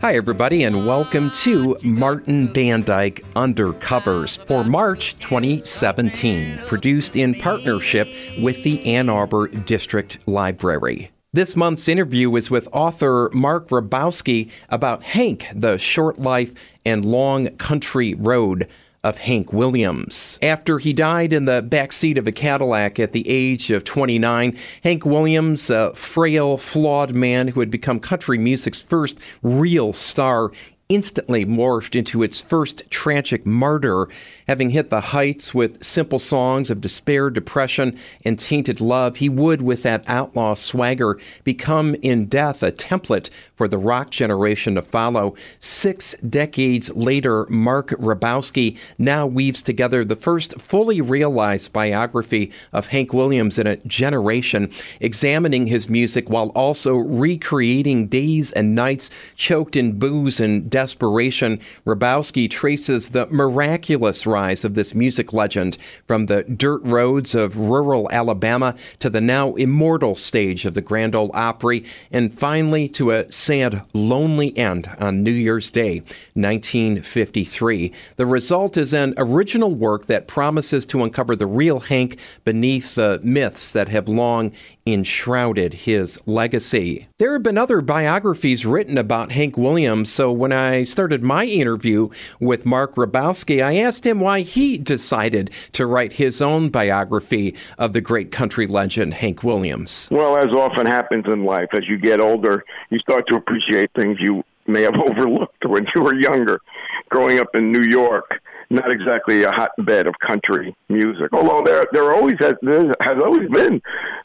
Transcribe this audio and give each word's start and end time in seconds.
Hi, 0.00 0.16
everybody, 0.16 0.64
and 0.64 0.86
welcome 0.86 1.30
to 1.42 1.76
Martin 1.82 2.48
Bandyke 2.48 3.20
Undercovers 3.34 4.42
for 4.46 4.64
March 4.64 5.18
2017, 5.18 6.56
produced 6.66 7.16
in 7.16 7.34
partnership 7.34 8.08
with 8.40 8.62
the 8.62 8.82
Ann 8.86 9.10
Arbor 9.10 9.48
District 9.48 10.26
Library. 10.26 11.10
This 11.34 11.54
month's 11.54 11.86
interview 11.86 12.34
is 12.36 12.50
with 12.50 12.66
author 12.72 13.28
Mark 13.34 13.68
Ribowsky 13.68 14.50
about 14.70 15.02
Hank, 15.02 15.46
the 15.54 15.76
short 15.76 16.18
life 16.18 16.54
and 16.86 17.04
long 17.04 17.48
country 17.58 18.14
road 18.14 18.68
of 19.02 19.18
Hank 19.18 19.52
Williams. 19.52 20.38
After 20.42 20.78
he 20.78 20.92
died 20.92 21.32
in 21.32 21.46
the 21.46 21.62
back 21.62 21.92
seat 21.92 22.18
of 22.18 22.26
a 22.26 22.32
Cadillac 22.32 22.98
at 22.98 23.12
the 23.12 23.28
age 23.28 23.70
of 23.70 23.84
29, 23.84 24.56
Hank 24.82 25.04
Williams, 25.06 25.70
a 25.70 25.94
frail, 25.94 26.58
flawed 26.58 27.14
man 27.14 27.48
who 27.48 27.60
had 27.60 27.70
become 27.70 28.00
country 28.00 28.38
music's 28.38 28.80
first 28.80 29.18
real 29.42 29.92
star, 29.92 30.52
instantly 30.90 31.46
morphed 31.46 31.94
into 31.94 32.22
its 32.22 32.40
first 32.40 32.82
tragic 32.90 33.46
martyr, 33.46 34.08
having 34.46 34.70
hit 34.70 34.90
the 34.90 35.00
heights 35.00 35.54
with 35.54 35.82
simple 35.82 36.18
songs 36.18 36.68
of 36.68 36.80
despair, 36.80 37.30
depression, 37.30 37.96
and 38.24 38.38
tainted 38.38 38.80
love. 38.80 39.16
He 39.16 39.28
would, 39.28 39.62
with 39.62 39.84
that 39.84 40.04
outlaw 40.08 40.54
swagger, 40.54 41.18
become 41.44 41.94
in 42.02 42.26
death 42.26 42.62
a 42.62 42.72
template 42.72 43.30
for 43.54 43.68
the 43.68 43.78
rock 43.78 44.10
generation 44.10 44.74
to 44.74 44.82
follow. 44.82 45.34
Six 45.60 46.14
decades 46.16 46.94
later, 46.94 47.46
Mark 47.48 47.90
Ribowsky 47.90 48.76
now 48.98 49.26
weaves 49.26 49.62
together 49.62 50.04
the 50.04 50.16
first 50.16 50.60
fully 50.60 51.00
realized 51.00 51.72
biography 51.72 52.52
of 52.72 52.88
Hank 52.88 53.14
Williams 53.14 53.58
in 53.58 53.68
a 53.68 53.76
generation, 53.76 54.72
examining 55.00 55.68
his 55.68 55.88
music 55.88 56.28
while 56.28 56.48
also 56.48 56.96
recreating 56.96 58.08
days 58.08 58.50
and 58.50 58.74
nights 58.74 59.08
choked 59.36 59.76
in 59.76 59.96
booze 59.96 60.40
and 60.40 60.68
desperation, 60.80 61.60
Ribowsky 61.84 62.48
traces 62.48 63.10
the 63.10 63.26
miraculous 63.26 64.26
rise 64.26 64.64
of 64.64 64.72
this 64.72 64.94
music 64.94 65.30
legend 65.30 65.76
from 66.06 66.24
the 66.24 66.42
dirt 66.44 66.80
roads 66.84 67.34
of 67.34 67.58
rural 67.58 68.10
Alabama 68.10 68.74
to 68.98 69.10
the 69.10 69.20
now 69.20 69.52
immortal 69.56 70.14
stage 70.14 70.64
of 70.64 70.72
the 70.72 70.80
Grand 70.80 71.14
Ole 71.14 71.30
Opry, 71.34 71.84
and 72.10 72.32
finally 72.32 72.88
to 72.88 73.10
a 73.10 73.30
sad, 73.30 73.82
lonely 73.92 74.56
end 74.56 74.88
on 74.98 75.22
New 75.22 75.30
Year's 75.46 75.70
Day, 75.70 76.00
1953. 76.32 77.92
The 78.16 78.24
result 78.24 78.78
is 78.78 78.94
an 78.94 79.12
original 79.18 79.74
work 79.74 80.06
that 80.06 80.28
promises 80.28 80.86
to 80.86 81.04
uncover 81.04 81.36
the 81.36 81.46
real 81.46 81.80
Hank 81.80 82.18
beneath 82.44 82.94
the 82.94 83.20
myths 83.22 83.70
that 83.74 83.88
have 83.88 84.08
long 84.08 84.52
enshrouded 84.86 85.74
his 85.74 86.18
legacy. 86.26 87.06
There 87.18 87.32
have 87.32 87.42
been 87.42 87.58
other 87.58 87.80
biographies 87.80 88.66
written 88.66 88.98
about 88.98 89.32
Hank 89.32 89.56
Williams, 89.56 90.12
so 90.12 90.32
when 90.32 90.52
I 90.52 90.82
started 90.82 91.22
my 91.22 91.44
interview 91.44 92.08
with 92.40 92.66
Mark 92.66 92.94
Ribowsky, 92.94 93.62
I 93.62 93.78
asked 93.78 94.06
him 94.06 94.20
why 94.20 94.40
he 94.40 94.78
decided 94.78 95.50
to 95.72 95.86
write 95.86 96.14
his 96.14 96.40
own 96.40 96.68
biography 96.68 97.54
of 97.78 97.92
the 97.92 98.00
great 98.00 98.30
country 98.30 98.66
legend 98.66 99.14
Hank 99.14 99.42
Williams. 99.42 100.08
Well, 100.10 100.36
as 100.36 100.54
often 100.54 100.86
happens 100.86 101.24
in 101.26 101.44
life, 101.44 101.68
as 101.72 101.88
you 101.88 101.98
get 101.98 102.20
older, 102.20 102.64
you 102.90 102.98
start 102.98 103.26
to 103.28 103.36
appreciate 103.36 103.90
things 103.94 104.18
you 104.20 104.42
may 104.66 104.82
have 104.82 104.94
overlooked 105.06 105.64
when 105.66 105.86
you 105.94 106.02
were 106.02 106.14
younger. 106.14 106.60
Growing 107.08 107.38
up 107.40 107.48
in 107.54 107.72
New 107.72 107.82
York, 107.82 108.40
not 108.70 108.90
exactly 108.90 109.42
a 109.42 109.50
hotbed 109.50 110.06
of 110.06 110.14
country 110.24 110.74
music. 110.88 111.28
Although 111.32 111.62
there 111.64 111.86
there 111.92 112.14
always 112.14 112.36
has 112.38 112.54
there 112.62 112.94
has 113.00 113.18
always 113.22 113.48
been 113.48 113.82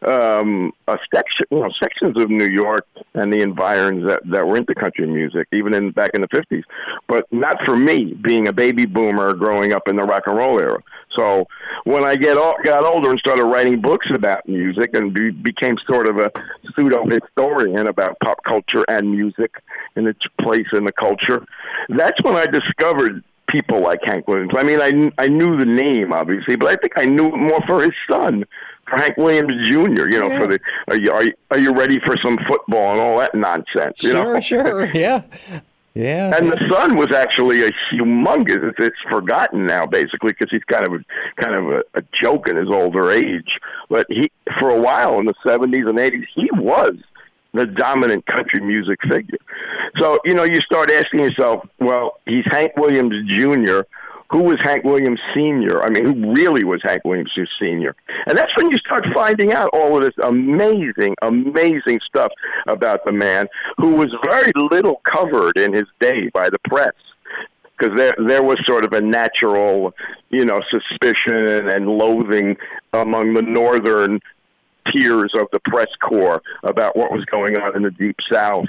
um, 0.07 0.71
a 0.87 0.97
section, 1.13 1.45
you 1.49 1.59
know, 1.59 1.69
sections 1.81 2.21
of 2.21 2.29
New 2.29 2.47
York 2.47 2.85
and 3.15 3.33
the 3.33 3.41
environs 3.41 4.07
that 4.07 4.21
that 4.29 4.47
were 4.47 4.57
into 4.57 4.75
country 4.75 5.07
music, 5.07 5.47
even 5.51 5.73
in 5.73 5.91
back 5.91 6.11
in 6.13 6.21
the 6.21 6.27
fifties. 6.31 6.63
But 7.07 7.25
not 7.31 7.57
for 7.65 7.75
me, 7.75 8.13
being 8.13 8.47
a 8.47 8.53
baby 8.53 8.85
boomer 8.85 9.33
growing 9.33 9.73
up 9.73 9.87
in 9.87 9.95
the 9.95 10.03
rock 10.03 10.23
and 10.27 10.37
roll 10.37 10.59
era. 10.59 10.81
So 11.17 11.47
when 11.85 12.03
I 12.03 12.15
get 12.15 12.35
got 12.63 12.85
older 12.85 13.09
and 13.09 13.19
started 13.19 13.45
writing 13.45 13.81
books 13.81 14.07
about 14.13 14.47
music 14.47 14.91
and 14.93 15.13
be, 15.13 15.31
became 15.31 15.75
sort 15.87 16.07
of 16.07 16.17
a 16.17 16.31
pseudo 16.75 17.03
historian 17.09 17.87
about 17.87 18.17
pop 18.23 18.37
culture 18.47 18.85
and 18.89 19.11
music 19.11 19.51
and 19.95 20.07
its 20.07 20.19
place 20.41 20.67
in 20.73 20.83
the 20.83 20.91
culture, 20.91 21.43
that's 21.89 22.21
when 22.23 22.35
I 22.35 22.45
discovered 22.45 23.23
people 23.49 23.81
like 23.81 23.99
Hank 24.03 24.27
Williams. 24.27 24.51
I 24.55 24.63
mean, 24.63 24.81
I 24.81 25.23
I 25.23 25.27
knew 25.27 25.57
the 25.57 25.65
name 25.65 26.13
obviously, 26.13 26.55
but 26.55 26.69
I 26.69 26.75
think 26.75 26.93
I 26.97 27.05
knew 27.05 27.27
it 27.27 27.37
more 27.37 27.61
for 27.67 27.81
his 27.81 27.93
son, 28.09 28.45
for 28.87 28.97
Hank 28.97 29.17
Williams 29.17 29.53
Jr. 29.71 30.09
You 30.09 30.19
know, 30.19 30.29
yeah. 30.29 30.39
for 30.39 30.47
the 30.47 30.59
are 30.87 30.97
you, 30.97 31.11
are 31.11 31.23
you 31.23 31.33
are 31.51 31.59
you 31.59 31.73
ready 31.73 31.99
for 32.05 32.15
some 32.23 32.37
football 32.47 32.91
and 32.91 33.01
all 33.01 33.19
that 33.19 33.35
nonsense? 33.35 34.03
You 34.03 34.11
sure, 34.11 34.33
know? 34.35 34.39
sure, 34.39 34.85
yeah. 34.93 35.23
Yeah, 35.93 36.35
and 36.35 36.51
the 36.51 36.59
son 36.69 36.97
was 36.97 37.13
actually 37.13 37.63
a 37.63 37.71
humongous. 37.93 38.69
It's, 38.69 38.77
it's 38.79 38.97
forgotten 39.09 39.65
now, 39.65 39.85
basically, 39.85 40.33
because 40.33 40.51
he's 40.51 40.63
kind 40.65 40.85
of 40.85 40.91
a, 40.91 41.41
kind 41.41 41.55
of 41.55 41.67
a, 41.67 41.83
a 41.93 42.01
joke 42.21 42.49
in 42.49 42.57
his 42.57 42.67
older 42.69 43.09
age. 43.11 43.57
But 43.87 44.05
he, 44.09 44.29
for 44.59 44.71
a 44.71 44.81
while 44.81 45.19
in 45.19 45.25
the 45.25 45.33
seventies 45.47 45.85
and 45.87 45.97
eighties, 45.97 46.25
he 46.35 46.49
was 46.51 46.95
the 47.55 47.65
dominant 47.65 48.25
country 48.25 48.61
music 48.61 48.99
figure. 49.09 49.37
So, 49.99 50.19
you 50.25 50.33
know, 50.33 50.43
you 50.43 50.57
start 50.65 50.91
asking 50.91 51.21
yourself, 51.21 51.65
well, 51.79 52.19
he's 52.25 52.45
Hank 52.51 52.75
Williams 52.77 53.13
Jr. 53.37 53.81
Who 54.31 54.41
was 54.41 54.57
Hank 54.63 54.83
Williams 54.83 55.19
Sr.? 55.35 55.83
I 55.83 55.89
mean, 55.89 56.03
who 56.03 56.33
really 56.33 56.63
was 56.63 56.81
Hank 56.83 57.05
Williams 57.05 57.31
Sr.? 57.59 57.95
And 58.25 58.37
that's 58.37 58.51
when 58.57 58.71
you 58.71 58.77
start 58.79 59.05
finding 59.13 59.53
out 59.53 59.69
all 59.71 59.95
of 59.95 60.01
this 60.01 60.15
amazing, 60.23 61.15
amazing 61.21 61.99
stuff 62.07 62.31
about 62.67 63.05
the 63.05 63.11
man 63.11 63.47
who 63.77 63.91
was 63.91 64.09
very 64.25 64.51
little 64.55 65.01
covered 65.09 65.57
in 65.57 65.73
his 65.73 65.85
day 65.99 66.29
by 66.33 66.49
the 66.49 66.57
press 66.67 66.93
because 67.77 67.95
there 67.97 68.15
there 68.27 68.43
was 68.43 68.57
sort 68.67 68.85
of 68.85 68.93
a 68.93 69.01
natural, 69.01 69.93
you 70.29 70.45
know, 70.45 70.61
suspicion 70.71 71.69
and 71.69 71.87
loathing 71.87 72.57
among 72.93 73.33
the 73.33 73.41
northern 73.41 74.19
tiers 74.91 75.31
of 75.35 75.47
the 75.51 75.59
press 75.65 75.87
corps 76.03 76.41
about 76.63 76.95
what 76.95 77.11
was 77.11 77.25
going 77.25 77.57
on 77.57 77.75
in 77.75 77.83
the 77.83 77.91
deep 77.91 78.17
south 78.31 78.67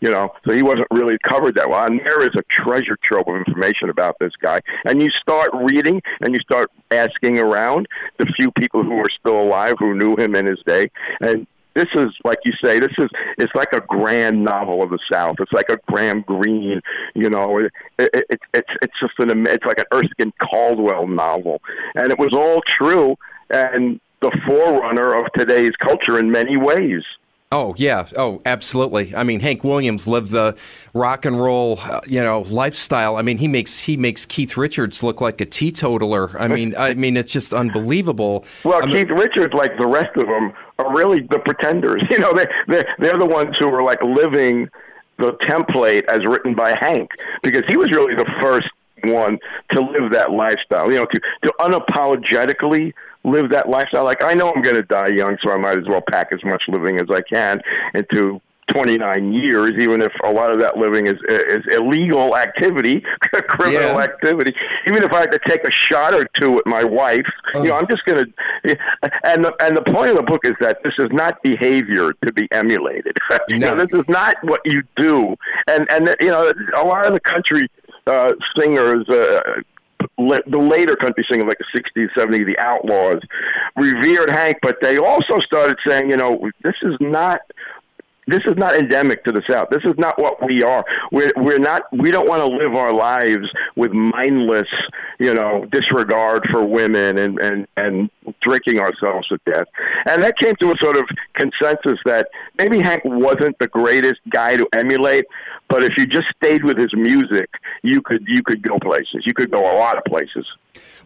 you 0.00 0.10
know. 0.10 0.32
So 0.46 0.54
he 0.54 0.62
wasn't 0.62 0.86
really 0.90 1.16
covered 1.28 1.54
that 1.56 1.68
well. 1.68 1.84
And 1.84 2.00
there 2.00 2.22
is 2.22 2.30
a 2.36 2.42
treasure 2.50 2.96
trove 3.02 3.28
of 3.28 3.36
information 3.36 3.90
about 3.90 4.16
this 4.20 4.32
guy. 4.40 4.60
And 4.84 5.00
you 5.02 5.08
start 5.20 5.50
reading 5.54 6.00
and 6.20 6.34
you 6.34 6.40
start 6.40 6.70
asking 6.90 7.38
around 7.38 7.86
the 8.18 8.26
few 8.36 8.50
people 8.52 8.82
who 8.82 8.98
are 8.98 9.10
still 9.18 9.40
alive 9.40 9.74
who 9.78 9.94
knew 9.94 10.16
him 10.16 10.34
in 10.34 10.46
his 10.46 10.58
day. 10.66 10.90
And 11.20 11.46
this 11.74 11.86
is 11.94 12.08
like 12.24 12.38
you 12.44 12.52
say 12.62 12.80
this 12.80 12.90
is 12.98 13.08
it's 13.38 13.54
like 13.54 13.72
a 13.72 13.80
grand 13.80 14.42
novel 14.42 14.82
of 14.82 14.90
the 14.90 14.98
south. 15.12 15.36
It's 15.38 15.52
like 15.52 15.68
a 15.68 15.78
graham 15.86 16.22
greene 16.22 16.80
you 17.14 17.30
know. 17.30 17.58
It, 17.58 17.72
it, 17.98 18.26
it, 18.30 18.40
it's 18.54 18.70
it's 18.82 18.94
just 19.00 19.14
an 19.18 19.46
it's 19.46 19.64
like 19.64 19.78
an 19.78 19.86
erskine 19.92 20.32
caldwell 20.42 21.06
novel. 21.06 21.60
And 21.94 22.10
it 22.10 22.18
was 22.18 22.30
all 22.32 22.62
true. 22.80 23.16
And 23.50 24.00
the 24.20 24.30
forerunner 24.46 25.14
of 25.14 25.26
today's 25.36 25.72
culture 25.80 26.18
in 26.18 26.30
many 26.30 26.56
ways. 26.56 27.02
Oh 27.50 27.74
yeah, 27.78 28.06
oh 28.14 28.42
absolutely. 28.44 29.16
I 29.16 29.22
mean, 29.22 29.40
Hank 29.40 29.64
Williams 29.64 30.06
lived 30.06 30.32
the 30.32 30.54
rock 30.92 31.24
and 31.24 31.40
roll, 31.40 31.78
uh, 31.80 32.00
you 32.06 32.22
know, 32.22 32.40
lifestyle. 32.42 33.16
I 33.16 33.22
mean, 33.22 33.38
he 33.38 33.48
makes 33.48 33.78
he 33.78 33.96
makes 33.96 34.26
Keith 34.26 34.58
Richards 34.58 35.02
look 35.02 35.22
like 35.22 35.40
a 35.40 35.46
teetotaler. 35.46 36.38
I 36.38 36.46
mean, 36.56 36.74
I 36.76 36.92
mean, 36.92 37.16
it's 37.16 37.32
just 37.32 37.54
unbelievable. 37.54 38.44
Well, 38.64 38.82
I 38.82 38.86
Keith 38.86 39.08
Richards, 39.08 39.54
like 39.54 39.78
the 39.78 39.86
rest 39.86 40.14
of 40.16 40.26
them, 40.26 40.52
are 40.78 40.94
really 40.94 41.20
the 41.20 41.38
pretenders. 41.38 42.02
You 42.10 42.18
know, 42.18 42.34
they 42.34 42.46
they 42.68 42.84
they're 42.98 43.18
the 43.18 43.26
ones 43.26 43.56
who 43.58 43.72
are 43.72 43.82
like 43.82 44.02
living 44.02 44.68
the 45.16 45.32
template 45.48 46.04
as 46.04 46.18
written 46.26 46.54
by 46.54 46.76
Hank 46.80 47.10
because 47.42 47.62
he 47.68 47.78
was 47.78 47.90
really 47.92 48.14
the 48.14 48.30
first 48.42 48.68
one 49.04 49.38
to 49.70 49.80
live 49.80 50.12
that 50.12 50.32
lifestyle. 50.32 50.92
You 50.92 50.98
know, 50.98 51.06
to 51.06 51.20
to 51.44 51.52
unapologetically 51.60 52.92
live 53.30 53.50
that 53.50 53.68
lifestyle. 53.68 54.04
Like 54.04 54.22
I 54.22 54.34
know 54.34 54.52
I'm 54.52 54.62
going 54.62 54.76
to 54.76 54.82
die 54.82 55.08
young, 55.08 55.36
so 55.44 55.52
I 55.52 55.58
might 55.58 55.78
as 55.78 55.84
well 55.88 56.02
pack 56.10 56.28
as 56.32 56.40
much 56.44 56.62
living 56.68 57.00
as 57.00 57.06
I 57.10 57.22
can 57.22 57.60
into 57.94 58.40
29 58.70 59.32
years, 59.32 59.72
even 59.78 60.00
if 60.00 60.12
a 60.24 60.30
lot 60.30 60.50
of 60.50 60.60
that 60.60 60.76
living 60.76 61.06
is 61.06 61.16
is 61.28 61.64
illegal 61.72 62.36
activity, 62.36 63.02
criminal 63.48 63.96
yeah. 63.96 64.02
activity. 64.02 64.54
Even 64.86 65.02
if 65.02 65.12
I 65.12 65.20
had 65.20 65.32
to 65.32 65.40
take 65.48 65.64
a 65.64 65.70
shot 65.70 66.14
or 66.14 66.26
two 66.40 66.52
with 66.52 66.66
my 66.66 66.84
wife, 66.84 67.26
oh. 67.54 67.62
you 67.62 67.70
know, 67.70 67.76
I'm 67.76 67.86
just 67.86 68.04
going 68.04 68.24
to. 68.24 68.78
And 69.24 69.44
the 69.44 69.54
and 69.60 69.76
the 69.76 69.82
point 69.82 70.10
of 70.10 70.16
the 70.16 70.22
book 70.22 70.44
is 70.44 70.54
that 70.60 70.78
this 70.84 70.92
is 70.98 71.08
not 71.12 71.42
behavior 71.42 72.12
to 72.24 72.32
be 72.32 72.48
emulated. 72.52 73.16
No. 73.30 73.38
you 73.48 73.58
know, 73.58 73.76
this 73.76 73.98
is 73.98 74.04
not 74.08 74.36
what 74.42 74.60
you 74.64 74.82
do. 74.96 75.34
And 75.66 75.90
and 75.90 76.14
you 76.20 76.28
know, 76.28 76.52
a 76.76 76.82
lot 76.82 77.06
of 77.06 77.12
the 77.14 77.20
country 77.20 77.68
uh, 78.06 78.32
singers. 78.56 79.08
Uh, 79.08 79.62
the 80.18 80.58
later 80.58 80.96
country 80.96 81.24
singers 81.30 81.46
like 81.46 81.58
the 81.58 81.80
60s, 81.80 82.08
70s, 82.16 82.46
the 82.46 82.58
Outlaws, 82.58 83.20
revered 83.76 84.30
Hank, 84.30 84.58
but 84.62 84.78
they 84.82 84.98
also 84.98 85.38
started 85.40 85.78
saying, 85.86 86.10
you 86.10 86.16
know, 86.16 86.50
this 86.62 86.74
is 86.82 86.94
not 87.00 87.40
this 88.28 88.40
is 88.46 88.56
not 88.56 88.76
endemic 88.76 89.24
to 89.24 89.32
the 89.32 89.42
South. 89.48 89.68
This 89.70 89.82
is 89.84 89.94
not 89.96 90.20
what 90.20 90.44
we 90.46 90.62
are. 90.62 90.84
We're 91.10 91.32
we're 91.36 91.58
not. 91.58 91.82
We 91.92 92.10
don't 92.10 92.28
want 92.28 92.40
to 92.40 92.46
live 92.46 92.74
our 92.74 92.92
lives 92.92 93.48
with 93.74 93.92
mindless, 93.92 94.68
you 95.18 95.32
know, 95.32 95.64
disregard 95.72 96.46
for 96.50 96.64
women 96.64 97.18
and 97.18 97.38
and 97.40 97.66
and 97.76 98.10
drinking 98.42 98.78
ourselves 98.78 99.26
to 99.28 99.38
death. 99.50 99.66
And 100.06 100.22
that 100.22 100.36
came 100.38 100.54
to 100.56 100.72
a 100.72 100.74
sort 100.80 100.96
of 100.96 101.08
consensus 101.34 101.98
that 102.04 102.28
maybe 102.58 102.80
Hank 102.80 103.02
wasn't 103.04 103.58
the 103.58 103.68
greatest 103.68 104.20
guy 104.30 104.56
to 104.56 104.68
emulate, 104.76 105.24
But 105.68 105.82
if 105.82 105.92
you 105.96 106.06
just 106.06 106.26
stayed 106.36 106.64
with 106.64 106.78
his 106.78 106.92
music, 106.94 107.48
you 107.82 108.00
could 108.02 108.24
you 108.26 108.42
could 108.42 108.62
go 108.62 108.78
places. 108.78 109.24
You 109.24 109.34
could 109.34 109.50
go 109.50 109.60
a 109.60 109.76
lot 109.78 109.96
of 109.96 110.04
places. 110.04 110.46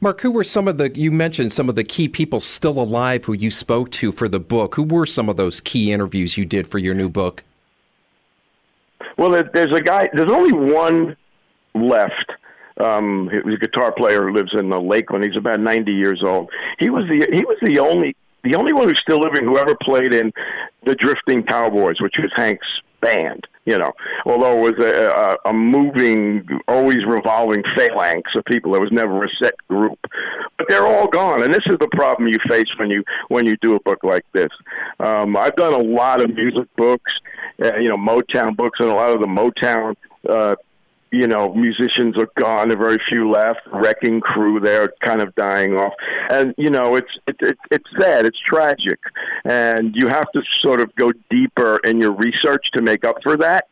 Mark, 0.00 0.20
who 0.20 0.30
were 0.30 0.44
some 0.44 0.68
of 0.68 0.78
the 0.78 0.90
you 0.94 1.10
mentioned 1.10 1.52
some 1.52 1.68
of 1.68 1.74
the 1.74 1.84
key 1.84 2.08
people 2.08 2.40
still 2.40 2.80
alive 2.80 3.24
who 3.24 3.32
you 3.32 3.50
spoke 3.50 3.90
to 3.92 4.12
for 4.12 4.28
the 4.28 4.40
book? 4.40 4.74
Who 4.74 4.84
were 4.84 5.06
some 5.06 5.28
of 5.28 5.36
those 5.36 5.60
key 5.60 5.92
interviews 5.92 6.36
you 6.36 6.44
did 6.44 6.66
for 6.66 6.78
your 6.78 6.94
new 6.94 7.08
book? 7.08 7.44
Well, 9.16 9.30
there's 9.52 9.76
a 9.76 9.80
guy. 9.80 10.08
There's 10.12 10.32
only 10.32 10.52
one 10.52 11.16
left. 11.74 12.32
Um, 12.78 13.28
he 13.30 13.38
was 13.38 13.54
a 13.54 13.58
guitar 13.58 13.92
player 13.92 14.22
who 14.22 14.32
lives 14.32 14.52
in 14.54 14.70
the 14.70 14.80
Lakeland. 14.80 15.24
He's 15.24 15.36
about 15.36 15.60
90 15.60 15.92
years 15.92 16.22
old. 16.24 16.50
He 16.78 16.90
was 16.90 17.04
the 17.08 17.28
he 17.32 17.44
was 17.44 17.58
the 17.62 17.78
only 17.78 18.16
the 18.42 18.56
only 18.56 18.72
one 18.72 18.88
who's 18.88 19.00
still 19.00 19.20
living 19.20 19.44
who 19.44 19.58
ever 19.58 19.76
played 19.82 20.12
in 20.12 20.32
the 20.84 20.94
Drifting 20.94 21.44
Cowboys, 21.44 22.00
which 22.00 22.14
was 22.18 22.32
Hank's 22.34 22.66
band. 23.02 23.46
You 23.64 23.78
know, 23.78 23.92
although 24.26 24.66
it 24.66 24.76
was 24.76 24.84
a, 24.84 25.38
a, 25.46 25.50
a 25.50 25.52
moving, 25.52 26.44
always 26.66 27.04
revolving 27.06 27.62
phalanx 27.76 28.28
of 28.34 28.44
people, 28.46 28.72
there 28.72 28.80
was 28.80 28.90
never 28.90 29.22
a 29.22 29.28
set 29.40 29.54
group. 29.68 30.00
But 30.58 30.66
they're 30.68 30.86
all 30.86 31.06
gone, 31.06 31.44
and 31.44 31.52
this 31.52 31.62
is 31.66 31.76
the 31.78 31.88
problem 31.92 32.26
you 32.26 32.38
face 32.48 32.66
when 32.78 32.90
you 32.90 33.04
when 33.28 33.46
you 33.46 33.56
do 33.62 33.76
a 33.76 33.80
book 33.80 34.00
like 34.02 34.24
this. 34.32 34.48
Um, 34.98 35.36
I've 35.36 35.54
done 35.54 35.74
a 35.74 35.78
lot 35.78 36.20
of 36.20 36.34
music 36.34 36.66
books, 36.76 37.12
uh, 37.64 37.76
you 37.76 37.88
know, 37.88 37.96
Motown 37.96 38.56
books, 38.56 38.80
and 38.80 38.88
a 38.88 38.94
lot 38.94 39.12
of 39.12 39.20
the 39.20 39.26
Motown 39.26 39.94
uh, 40.28 40.56
you 41.12 41.26
know, 41.26 41.54
musicians 41.54 42.16
are 42.18 42.28
gone. 42.38 42.68
There 42.68 42.78
are 42.78 42.84
very 42.84 42.98
few 43.08 43.30
left. 43.30 43.60
Wrecking 43.72 44.20
crew, 44.20 44.60
they're 44.60 44.92
kind 45.04 45.20
of 45.20 45.34
dying 45.34 45.76
off, 45.76 45.92
and 46.30 46.54
you 46.56 46.70
know, 46.70 46.96
it's 46.96 47.10
it, 47.26 47.36
it, 47.40 47.58
it's 47.70 47.88
sad. 48.00 48.26
It's 48.26 48.38
tragic, 48.48 48.98
and 49.44 49.94
you 49.94 50.08
have 50.08 50.30
to 50.32 50.42
sort 50.64 50.80
of 50.80 50.94
go 50.96 51.12
deeper 51.30 51.78
in 51.84 52.00
your 52.00 52.12
research 52.12 52.64
to 52.74 52.82
make 52.82 53.04
up 53.04 53.16
for 53.22 53.36
that. 53.36 53.66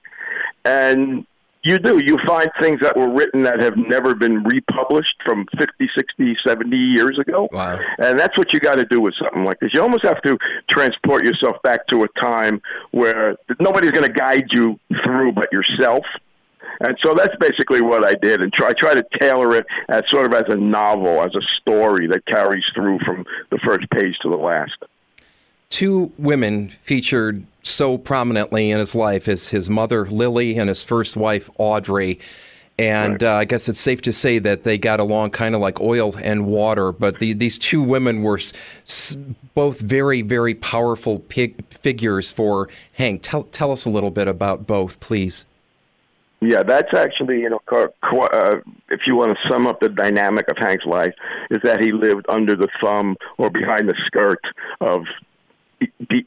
And 0.64 1.26
you 1.62 1.78
do. 1.78 2.00
You 2.02 2.18
find 2.26 2.48
things 2.60 2.80
that 2.80 2.96
were 2.96 3.12
written 3.12 3.42
that 3.42 3.60
have 3.60 3.76
never 3.76 4.14
been 4.14 4.42
republished 4.44 5.16
from 5.24 5.46
50, 5.58 5.90
60, 5.94 6.36
70 6.46 6.76
years 6.76 7.18
ago. 7.18 7.48
Wow. 7.52 7.78
And 7.98 8.18
that's 8.18 8.36
what 8.38 8.52
you 8.52 8.60
got 8.60 8.76
to 8.76 8.86
do 8.86 9.00
with 9.00 9.14
something 9.22 9.44
like 9.44 9.60
this. 9.60 9.70
You 9.74 9.82
almost 9.82 10.04
have 10.04 10.22
to 10.22 10.38
transport 10.70 11.24
yourself 11.24 11.56
back 11.62 11.86
to 11.88 12.02
a 12.02 12.20
time 12.20 12.62
where 12.92 13.36
nobody's 13.58 13.90
going 13.90 14.06
to 14.06 14.12
guide 14.12 14.46
you 14.52 14.78
through 15.04 15.32
but 15.32 15.48
yourself. 15.52 16.04
And 16.80 16.96
so 17.02 17.14
that's 17.14 17.34
basically 17.36 17.80
what 17.80 18.04
I 18.04 18.14
did, 18.14 18.42
and 18.42 18.52
try 18.52 18.72
try 18.72 18.94
to 18.94 19.04
tailor 19.18 19.56
it 19.56 19.66
as 19.88 20.02
sort 20.10 20.26
of 20.26 20.32
as 20.32 20.44
a 20.48 20.56
novel, 20.56 21.22
as 21.22 21.34
a 21.34 21.42
story 21.60 22.06
that 22.08 22.24
carries 22.26 22.64
through 22.74 22.98
from 23.00 23.24
the 23.50 23.58
first 23.58 23.88
page 23.90 24.16
to 24.22 24.30
the 24.30 24.36
last. 24.36 24.76
Two 25.68 26.12
women 26.18 26.70
featured 26.80 27.44
so 27.62 27.98
prominently 27.98 28.70
in 28.70 28.78
his 28.78 28.94
life: 28.94 29.26
his 29.26 29.48
his 29.48 29.68
mother 29.68 30.06
Lily 30.06 30.56
and 30.58 30.68
his 30.68 30.84
first 30.84 31.16
wife 31.16 31.50
Audrey. 31.58 32.18
And 32.78 33.22
uh, 33.22 33.34
I 33.34 33.44
guess 33.44 33.68
it's 33.68 33.78
safe 33.78 34.00
to 34.02 34.12
say 34.12 34.38
that 34.38 34.64
they 34.64 34.78
got 34.78 35.00
along 35.00 35.32
kind 35.32 35.54
of 35.54 35.60
like 35.60 35.82
oil 35.82 36.14
and 36.16 36.46
water. 36.46 36.92
But 36.92 37.18
the, 37.18 37.34
these 37.34 37.58
two 37.58 37.82
women 37.82 38.22
were 38.22 38.38
s- 38.38 39.18
both 39.54 39.80
very, 39.80 40.22
very 40.22 40.54
powerful 40.54 41.18
pig- 41.18 41.62
figures 41.66 42.32
for 42.32 42.70
Hank. 42.94 43.20
Tell, 43.20 43.42
tell 43.42 43.70
us 43.70 43.84
a 43.84 43.90
little 43.90 44.10
bit 44.10 44.28
about 44.28 44.66
both, 44.66 44.98
please. 44.98 45.44
Yeah, 46.42 46.62
that's 46.62 46.94
actually, 46.96 47.40
you 47.40 47.50
know, 47.50 47.60
uh, 47.70 48.56
if 48.88 49.00
you 49.06 49.14
want 49.14 49.32
to 49.32 49.50
sum 49.50 49.66
up 49.66 49.80
the 49.80 49.90
dynamic 49.90 50.48
of 50.48 50.56
Hank's 50.58 50.86
life, 50.86 51.12
is 51.50 51.58
that 51.64 51.82
he 51.82 51.92
lived 51.92 52.24
under 52.30 52.56
the 52.56 52.68
thumb 52.82 53.16
or 53.36 53.50
behind 53.50 53.88
the 53.88 53.94
skirt 54.06 54.40
of 54.80 55.02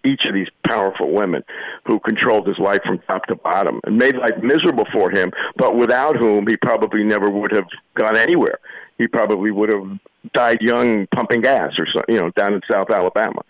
each 0.04 0.22
of 0.28 0.34
these 0.34 0.48
powerful 0.68 1.12
women 1.12 1.44
who 1.86 2.00
controlled 2.00 2.48
his 2.48 2.58
life 2.58 2.80
from 2.86 3.00
top 3.08 3.26
to 3.26 3.36
bottom 3.36 3.80
and 3.86 3.98
made 3.98 4.16
life 4.16 4.38
miserable 4.42 4.86
for 4.92 5.12
him, 5.12 5.32
but 5.58 5.76
without 5.76 6.16
whom 6.16 6.48
he 6.48 6.58
probably 6.58 7.04
never 7.04 7.30
would 7.30 7.52
have 7.52 7.68
gone 7.96 8.18
anywhere. 8.18 8.60
He 8.98 9.08
probably 9.08 9.52
would 9.52 9.72
have 9.72 10.00
died 10.34 10.60
young 10.62 11.08
pumping 11.08 11.42
gas 11.42 11.72
or 11.78 11.88
something, 11.94 12.16
you 12.16 12.22
know, 12.22 12.30
down 12.32 12.54
in 12.54 12.62
South 12.72 12.90
Alabama. 12.90 13.42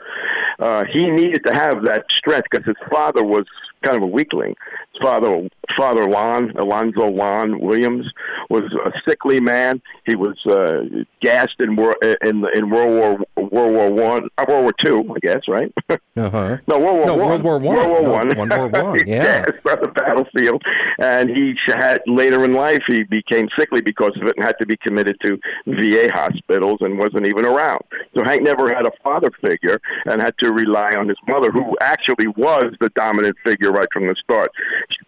Uh, 0.60 0.84
he 0.92 1.10
needed 1.10 1.44
to 1.46 1.54
have 1.54 1.84
that 1.84 2.06
strength 2.18 2.48
because 2.50 2.66
his 2.66 2.76
father 2.90 3.24
was 3.24 3.46
kind 3.84 3.98
of 3.98 4.04
a 4.04 4.08
weakling. 4.08 4.56
His 4.94 5.02
father, 5.02 5.48
Father 5.78 6.08
Lon, 6.08 6.52
Alonzo 6.58 7.10
Lon 7.10 7.60
Williams, 7.60 8.06
was 8.50 8.64
a 8.86 8.92
sickly 9.08 9.40
man. 9.40 9.82
He 10.06 10.16
was 10.16 10.38
uh, 10.46 11.04
gassed 11.22 11.60
in 11.60 11.78
in 12.24 12.46
in 12.56 12.70
World 12.70 13.26
War 13.38 13.48
World 13.50 13.74
War 13.74 13.92
One, 13.92 14.30
uh, 14.38 14.46
World 14.48 14.64
War 14.64 14.74
Two, 14.84 15.16
I 15.16 15.20
guess, 15.20 15.42
right? 15.48 15.74
Uh-huh. 16.16 16.58
no, 16.68 16.78
World 16.78 16.98
War 16.98 17.06
no, 17.08 17.16
One. 17.16 17.44
World 17.44 17.44
War 17.44 17.58
One. 17.58 17.76
World 17.76 18.08
War 18.08 18.26
no, 18.26 18.36
One. 18.36 18.50
World 18.50 18.74
War 18.74 18.84
One. 18.92 19.08
Yeah, 19.08 19.46
on 19.48 19.80
the 19.82 19.92
battlefield, 19.96 20.62
and 21.00 21.28
he 21.28 21.56
had 21.68 22.02
later 22.06 22.46
in 22.46 22.54
life 22.54 22.84
he 22.88 23.04
became 23.04 23.48
sickly 23.58 23.82
because 23.82 24.12
of 24.22 24.28
it 24.28 24.36
and 24.38 24.46
had 24.46 24.56
to 24.60 24.68
be 24.68 24.78
committed 24.78 25.18
to 25.24 25.40
VA 25.66 26.10
hospitals 26.14 26.78
and 26.82 27.00
wasn't 27.00 27.26
even 27.26 27.46
around. 27.46 27.82
So 28.16 28.24
Hank 28.24 28.44
never 28.44 28.68
had 28.68 28.86
a 28.86 28.92
father 29.04 29.32
figure 29.42 29.80
and 30.06 30.22
had 30.22 30.36
to 30.44 30.54
rely 30.54 30.92
on 30.96 31.08
his 31.08 31.18
mother, 31.28 31.50
who 31.52 31.76
actually 31.82 32.28
was 32.28 32.74
the 32.80 32.90
dominant 32.90 33.36
figure 33.44 33.72
right 33.74 33.88
from 33.92 34.08
the 34.08 34.16
start. 34.24 34.52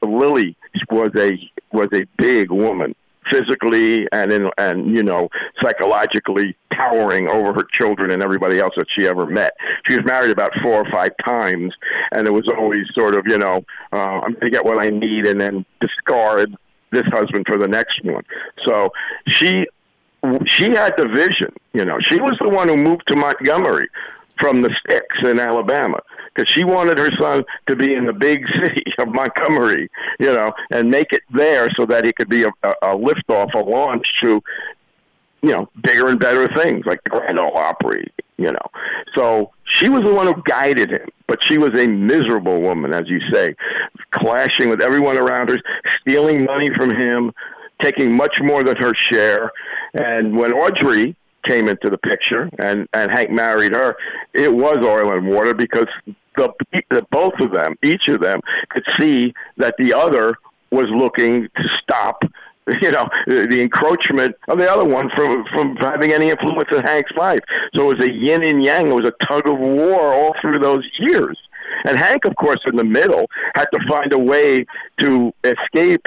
Lily 0.02 0.56
was 0.90 1.12
a 1.16 1.32
was 1.72 1.88
a 1.94 2.06
big 2.18 2.52
woman 2.52 2.96
physically 3.32 4.08
and 4.12 4.32
in, 4.32 4.50
and 4.58 4.96
you 4.96 5.04
know 5.04 5.30
psychologically 5.62 6.56
towering 6.74 7.28
over 7.28 7.54
her 7.54 7.66
children 7.74 8.12
and 8.12 8.22
everybody 8.22 8.60
else 8.60 8.74
that 8.78 8.88
she 8.98 9.08
ever 9.08 9.26
met. 9.26 9.54
She 9.90 9.96
was 9.96 10.06
married 10.06 10.32
about 10.32 10.52
four 10.62 10.86
or 10.86 10.92
five 10.92 11.12
times, 11.26 11.74
and 12.12 12.28
it 12.28 12.32
was 12.32 12.48
always 12.58 12.86
sort 12.98 13.16
of 13.16 13.26
you 13.28 13.38
know 13.38 13.64
uh, 13.94 14.22
I'm 14.24 14.34
going 14.34 14.42
to 14.42 14.50
get 14.50 14.66
what 14.66 14.82
I 14.82 14.90
need 14.90 15.26
and 15.28 15.40
then 15.40 15.66
discard 15.80 16.56
this 16.92 17.06
husband 17.08 17.46
for 17.48 17.58
the 17.58 17.68
next 17.68 18.04
one. 18.04 18.24
So 18.66 18.90
she 19.28 19.66
she 20.48 20.72
had 20.72 20.94
the 20.98 21.08
vision. 21.08 21.54
You 21.74 21.86
know, 21.86 21.98
she 22.02 22.20
was 22.20 22.38
the 22.42 22.50
one 22.50 22.68
who 22.68 22.78
moved 22.78 23.04
to 23.08 23.16
Montgomery 23.16 23.88
from 24.40 24.62
the 24.62 24.74
sticks 24.86 25.18
in 25.24 25.40
Alabama 25.40 26.00
because 26.36 26.52
she 26.52 26.64
wanted 26.64 26.98
her 26.98 27.10
son 27.20 27.44
to 27.68 27.76
be 27.76 27.94
in 27.94 28.06
the 28.06 28.14
big 28.14 28.46
city 28.64 28.84
of 29.00 29.10
Montgomery, 29.10 29.90
you 30.20 30.34
know, 30.34 30.52
and 30.72 30.90
make 30.90 31.12
it 31.12 31.22
there 31.34 31.70
so 31.78 31.86
that 31.86 32.06
he 32.06 32.14
could 32.14 32.30
be 32.30 32.44
a, 32.44 32.50
a, 32.64 32.70
a 32.82 32.98
liftoff, 32.98 33.54
a 33.54 33.60
launch 33.60 34.06
to, 34.24 34.42
you 35.42 35.52
know, 35.52 35.70
bigger 35.84 36.08
and 36.08 36.20
better 36.20 36.48
things 36.56 36.86
like 36.86 37.04
the 37.04 37.10
Grand 37.10 37.40
Ole 37.40 37.58
Opry, 37.58 38.12
you 38.38 38.52
know. 38.52 38.68
So 39.16 39.52
she 39.66 39.90
was 39.90 40.04
the 40.04 40.14
one 40.14 40.28
who 40.28 40.42
guided 40.46 40.92
him, 40.92 41.08
but 41.28 41.40
she 41.48 41.58
was 41.58 41.72
a 41.80 41.88
miserable 41.88 42.62
woman, 42.62 42.94
as 42.94 43.08
you 43.08 43.20
say, 43.32 43.56
clashing 44.12 44.70
with 44.70 44.82
everyone 44.82 45.18
around 45.18 45.50
her, 45.50 45.58
stealing 46.02 46.46
money 46.46 46.70
from 46.76 46.92
him, 46.92 47.32
taking 47.82 48.16
much 48.16 48.36
more 48.42 48.64
than 48.64 48.76
her 48.78 48.94
share. 49.12 49.52
And 49.94 50.36
when 50.36 50.54
Audrey 50.54 51.16
came 51.48 51.68
into 51.68 51.90
the 51.90 51.98
picture 52.00 52.50
and 52.58 52.88
and 52.94 53.12
Hank 53.12 53.30
married 53.30 53.74
her, 53.74 53.96
it 54.34 54.54
was 54.54 54.78
oil 54.84 55.14
and 55.14 55.28
water 55.28 55.54
because 55.54 55.88
the, 56.38 56.52
the 56.90 57.06
both 57.12 57.34
of 57.40 57.52
them, 57.52 57.76
each 57.84 58.08
of 58.08 58.22
them, 58.22 58.40
could 58.70 58.84
see 59.00 59.34
that 59.58 59.76
the 59.78 59.94
other 59.94 60.36
was 60.72 60.86
looking 60.90 61.44
to 61.44 61.64
stop 61.82 62.24
you 62.82 62.92
know 62.92 63.08
the 63.28 63.62
encroachment 63.62 64.36
of 64.48 64.58
the 64.58 64.70
other 64.70 64.84
one 64.84 65.08
from 65.16 65.46
from 65.54 65.76
having 65.76 66.12
any 66.12 66.30
influence 66.30 66.68
in 66.72 66.82
Hank's 66.82 67.12
life. 67.16 67.42
So 67.76 67.92
it 67.92 67.98
was 67.98 68.08
a 68.08 68.12
yin 68.12 68.44
and 68.44 68.64
yang. 68.64 68.88
It 68.88 68.94
was 68.94 69.06
a 69.08 69.26
tug 69.30 69.48
of 69.48 69.60
war 69.60 70.14
all 70.14 70.34
through 70.42 70.60
those 70.60 70.84
years. 71.00 71.38
And 71.86 71.98
Hank, 71.98 72.26
of 72.26 72.36
course, 72.38 72.60
in 72.66 72.76
the 72.76 72.84
middle, 72.84 73.30
had 73.54 73.66
to 73.66 73.80
find 73.88 74.12
a 74.14 74.18
way 74.18 74.66
to 75.02 75.32
escape 75.44 76.02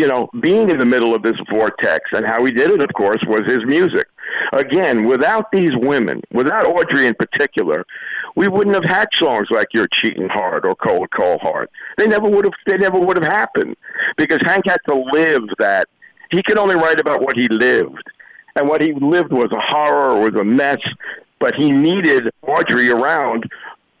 you 0.00 0.06
know, 0.06 0.30
being 0.40 0.70
in 0.70 0.78
the 0.78 0.86
middle 0.86 1.14
of 1.14 1.22
this 1.22 1.36
vortex. 1.50 2.08
And 2.12 2.24
how 2.24 2.42
he 2.42 2.52
did 2.52 2.70
it, 2.70 2.80
of 2.80 2.88
course, 2.94 3.18
was 3.26 3.42
his 3.46 3.58
music. 3.66 4.06
Again, 4.54 5.04
without 5.04 5.52
these 5.52 5.72
women, 5.74 6.22
without 6.32 6.64
Audrey 6.64 7.06
in 7.06 7.14
particular, 7.14 7.84
we 8.36 8.48
wouldn't 8.48 8.74
have 8.74 8.84
had 8.84 9.08
songs 9.18 9.48
like 9.50 9.68
"Your 9.72 9.86
Cheating 9.92 10.28
Heart" 10.28 10.64
or 10.66 10.74
"Cold 10.76 11.08
Cold 11.10 11.40
Heart." 11.40 11.70
They 11.98 12.06
never 12.06 12.28
would 12.28 12.44
have. 12.44 12.54
They 12.66 12.76
never 12.76 12.98
would 12.98 13.16
have 13.16 13.30
happened 13.30 13.76
because 14.16 14.40
Hank 14.44 14.64
had 14.66 14.80
to 14.88 14.94
live 15.12 15.42
that. 15.58 15.88
He 16.30 16.42
could 16.42 16.58
only 16.58 16.76
write 16.76 17.00
about 17.00 17.20
what 17.22 17.36
he 17.36 17.48
lived, 17.48 18.04
and 18.56 18.68
what 18.68 18.80
he 18.80 18.92
lived 18.92 19.32
was 19.32 19.50
a 19.52 19.60
horror, 19.60 20.20
was 20.20 20.38
a 20.40 20.44
mess. 20.44 20.78
But 21.38 21.54
he 21.54 21.70
needed 21.70 22.30
Audrey 22.46 22.90
around 22.90 23.44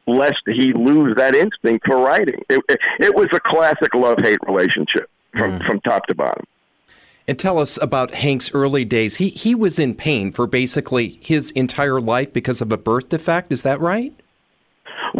lest 0.06 0.42
he 0.46 0.72
lose 0.72 1.16
that 1.16 1.34
instinct 1.34 1.86
for 1.86 1.98
writing. 1.98 2.42
It, 2.48 2.60
it, 2.68 2.78
it 3.00 3.14
was 3.14 3.28
a 3.32 3.40
classic 3.40 3.94
love 3.94 4.18
hate 4.20 4.38
relationship 4.46 5.08
from, 5.34 5.58
mm. 5.58 5.66
from 5.66 5.80
top 5.80 6.06
to 6.06 6.14
bottom. 6.14 6.44
And 7.28 7.38
tell 7.38 7.58
us 7.58 7.78
about 7.80 8.12
Hank's 8.14 8.52
early 8.52 8.84
days. 8.84 9.16
He 9.16 9.28
he 9.28 9.54
was 9.54 9.78
in 9.78 9.94
pain 9.94 10.32
for 10.32 10.48
basically 10.48 11.20
his 11.22 11.52
entire 11.52 12.00
life 12.00 12.32
because 12.32 12.60
of 12.60 12.72
a 12.72 12.76
birth 12.76 13.08
defect. 13.08 13.52
Is 13.52 13.62
that 13.62 13.80
right? 13.80 14.12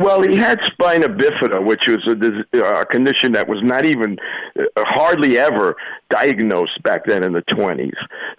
Well, 0.00 0.23
he 0.23 0.35
had 0.35 0.59
spina 0.73 1.09
bifida, 1.09 1.62
which 1.62 1.83
was 1.87 2.02
a, 2.09 2.59
a 2.80 2.87
condition 2.87 3.33
that 3.33 3.47
was 3.47 3.59
not 3.62 3.85
even 3.85 4.16
uh, 4.59 4.62
hardly 4.78 5.37
ever 5.37 5.76
diagnosed 6.09 6.83
back 6.83 7.04
then 7.04 7.23
in 7.23 7.35
the 7.35 7.42
20s. 7.42 7.92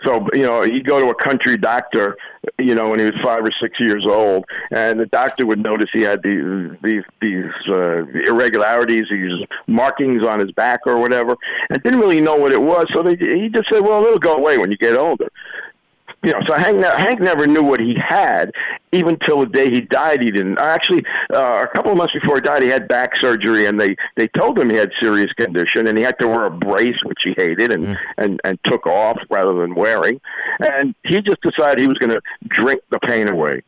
So, 0.03 0.27
you 0.34 0.41
know, 0.41 0.63
he'd 0.63 0.88
go 0.88 1.00
to 1.00 1.10
a 1.10 1.24
country 1.24 1.58
doctor, 1.58 2.18
you 2.58 2.74
know, 2.74 2.89
when 2.89 2.98
he 2.98 3.06
was 3.06 3.13
five 3.24 3.41
or 3.44 3.51
six 3.62 3.80
years 3.80 4.03
old, 4.10 4.44
and 4.72 5.00
the 5.00 5.06
doctor 5.06 5.46
would 5.46 5.62
notice 5.62 5.86
he 5.94 6.01
had 6.01 6.24
these 6.24 6.44
these 6.82 7.03
these 7.22 7.53
uh, 7.70 8.06
irregularities, 8.25 9.03
these 9.12 9.48
markings 9.68 10.25
on 10.25 10.39
his 10.39 10.51
back 10.53 10.80
or 10.88 10.98
whatever, 10.98 11.38
and 11.70 11.84
didn't 11.84 12.00
really 12.00 12.22
know 12.22 12.38
what 12.38 12.51
it 12.53 12.62
was. 12.62 12.88
So 12.96 13.03
they, 13.03 13.15
he 13.15 13.50
just 13.50 13.70
said, 13.72 13.82
"Well, 13.82 14.03
it'll 14.03 14.18
go 14.18 14.36
away 14.36 14.58
when 14.58 14.72
you 14.72 14.77
get 14.77 14.98
older." 14.98 15.30
You 16.23 16.31
know, 16.31 16.39
so 16.47 16.53
Hank, 16.53 16.83
Hank 16.83 17.19
never 17.19 17.47
knew 17.47 17.63
what 17.63 17.79
he 17.79 17.95
had, 17.97 18.51
even 18.91 19.17
till 19.25 19.39
the 19.39 19.47
day 19.47 19.69
he 19.71 19.81
died. 19.81 20.23
He 20.23 20.29
didn't. 20.29 20.59
Actually, 20.59 21.03
uh, 21.33 21.65
a 21.67 21.75
couple 21.75 21.91
of 21.91 21.97
months 21.97 22.13
before 22.13 22.35
he 22.35 22.41
died, 22.41 22.61
he 22.61 22.69
had 22.69 22.87
back 22.87 23.11
surgery, 23.21 23.65
and 23.65 23.79
they 23.79 23.95
they 24.17 24.27
told 24.27 24.59
him 24.59 24.69
he 24.69 24.75
had 24.75 24.91
serious 25.01 25.31
condition, 25.33 25.87
and 25.87 25.97
he 25.97 26.03
had 26.03 26.19
to 26.19 26.27
wear 26.27 26.45
a 26.45 26.51
brace, 26.51 26.97
which 27.05 27.19
he 27.23 27.33
hated, 27.37 27.73
and 27.73 27.87
mm. 27.87 27.97
and 28.17 28.39
and 28.43 28.59
took 28.65 28.85
off 28.85 29.17
rather 29.29 29.53
than 29.53 29.73
wearing, 29.73 30.21
and 30.59 30.93
he 31.05 31.21
just 31.21 31.41
decided 31.41 31.79
he 31.79 31.87
was 31.87 31.97
going 31.97 32.11
to 32.11 32.21
drink 32.49 32.81
the 32.91 32.99
pain 32.99 33.27
away. 33.27 33.63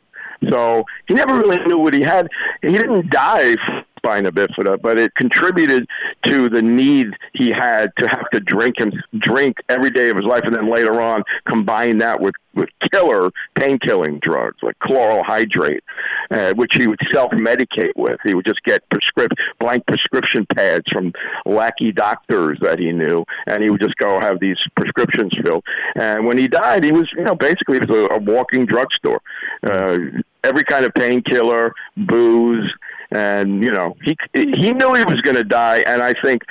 So 0.52 0.84
he 1.08 1.14
never 1.14 1.34
really 1.38 1.58
knew 1.66 1.78
what 1.78 1.94
he 1.94 2.02
had. 2.02 2.28
He 2.62 2.72
didn't 2.72 3.10
die 3.10 3.56
spina 4.04 4.32
bifida, 4.32 4.82
but 4.82 4.98
it 5.00 5.14
contributed 5.16 5.88
to 6.26 6.50
the 6.50 6.62
need 6.62 7.08
he 7.34 7.52
had 7.52 7.92
to 7.98 8.08
have 8.08 8.30
to 8.32 8.40
drink 8.40 8.80
him 8.80 8.92
drink 9.20 9.58
every 9.70 9.90
day 9.90 10.10
of 10.10 10.18
his 10.18 10.26
life, 10.26 10.44
and 10.46 10.56
then 10.56 10.72
later 10.72 11.02
on 11.02 11.24
combine 11.48 11.98
that 12.00 12.20
with 12.20 12.36
with 12.56 12.70
killer 12.92 13.32
pain 13.58 13.80
killing 13.80 14.20
drugs 14.22 14.58
like 14.62 14.78
chloral 14.80 15.24
hydrate, 15.24 15.84
uh, 16.32 16.54
which 16.54 16.76
he 16.76 16.88
would 16.88 17.00
self 17.14 17.32
medicate 17.32 17.94
with. 17.96 18.18
He 18.24 18.36
would 18.36 18.46
just 18.46 18.64
get 18.64 18.88
prescript 18.90 19.36
blank 19.60 19.86
prescription 19.88 20.46
pads 20.56 20.86
from 20.92 21.14
lackey 21.46 21.92
doctors 21.92 22.58
that 22.62 22.80
he 22.80 22.92
knew, 22.92 23.24
and 23.48 23.64
he 23.64 23.70
would 23.70 23.82
just 23.82 23.96
go 23.98 24.20
have 24.20 24.40
these 24.40 24.58
prescriptions 24.76 25.32
filled. 25.44 25.64
And 25.96 26.26
when 26.26 26.38
he 26.38 26.48
died, 26.48 26.84
he 26.84 26.92
was 26.92 27.10
you 27.18 27.24
know 27.24 27.36
basically 27.36 27.80
he 27.80 27.86
was 27.86 28.10
a, 28.12 28.16
a 28.16 28.20
walking 28.20 28.66
drugstore. 28.66 29.22
Uh, 29.66 29.98
every 30.44 30.64
kind 30.64 30.86
of 30.86 30.94
painkiller, 30.94 31.74
booze, 31.96 32.70
and 33.14 33.64
you 33.64 33.72
know 33.72 33.96
he 34.04 34.16
he 34.34 34.72
knew 34.72 34.94
he 34.94 35.04
was 35.04 35.22
going 35.22 35.36
to 35.36 35.44
die, 35.44 35.80
and 35.88 36.02
I 36.02 36.14
think 36.22 36.44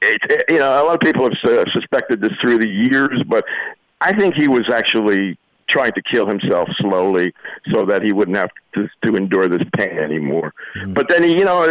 it, 0.00 0.20
it, 0.30 0.44
you 0.48 0.58
know 0.58 0.70
a 0.70 0.84
lot 0.84 0.94
of 0.94 1.00
people 1.00 1.24
have 1.24 1.32
uh, 1.44 1.64
suspected 1.72 2.20
this 2.20 2.32
through 2.40 2.58
the 2.58 2.68
years, 2.68 3.22
but 3.26 3.44
I 4.00 4.16
think 4.16 4.34
he 4.34 4.48
was 4.48 4.70
actually 4.72 5.38
trying 5.68 5.92
to 5.92 6.02
kill 6.02 6.26
himself 6.26 6.68
slowly 6.78 7.32
so 7.72 7.84
that 7.84 8.02
he 8.02 8.12
wouldn't 8.12 8.36
have 8.36 8.50
to, 8.74 8.88
to 9.04 9.16
endure 9.16 9.48
this 9.48 9.62
pain 9.76 9.98
anymore. 9.98 10.52
Mm-hmm. 10.76 10.92
But 10.92 11.08
then 11.08 11.22
he, 11.22 11.30
you 11.30 11.44
know, 11.44 11.68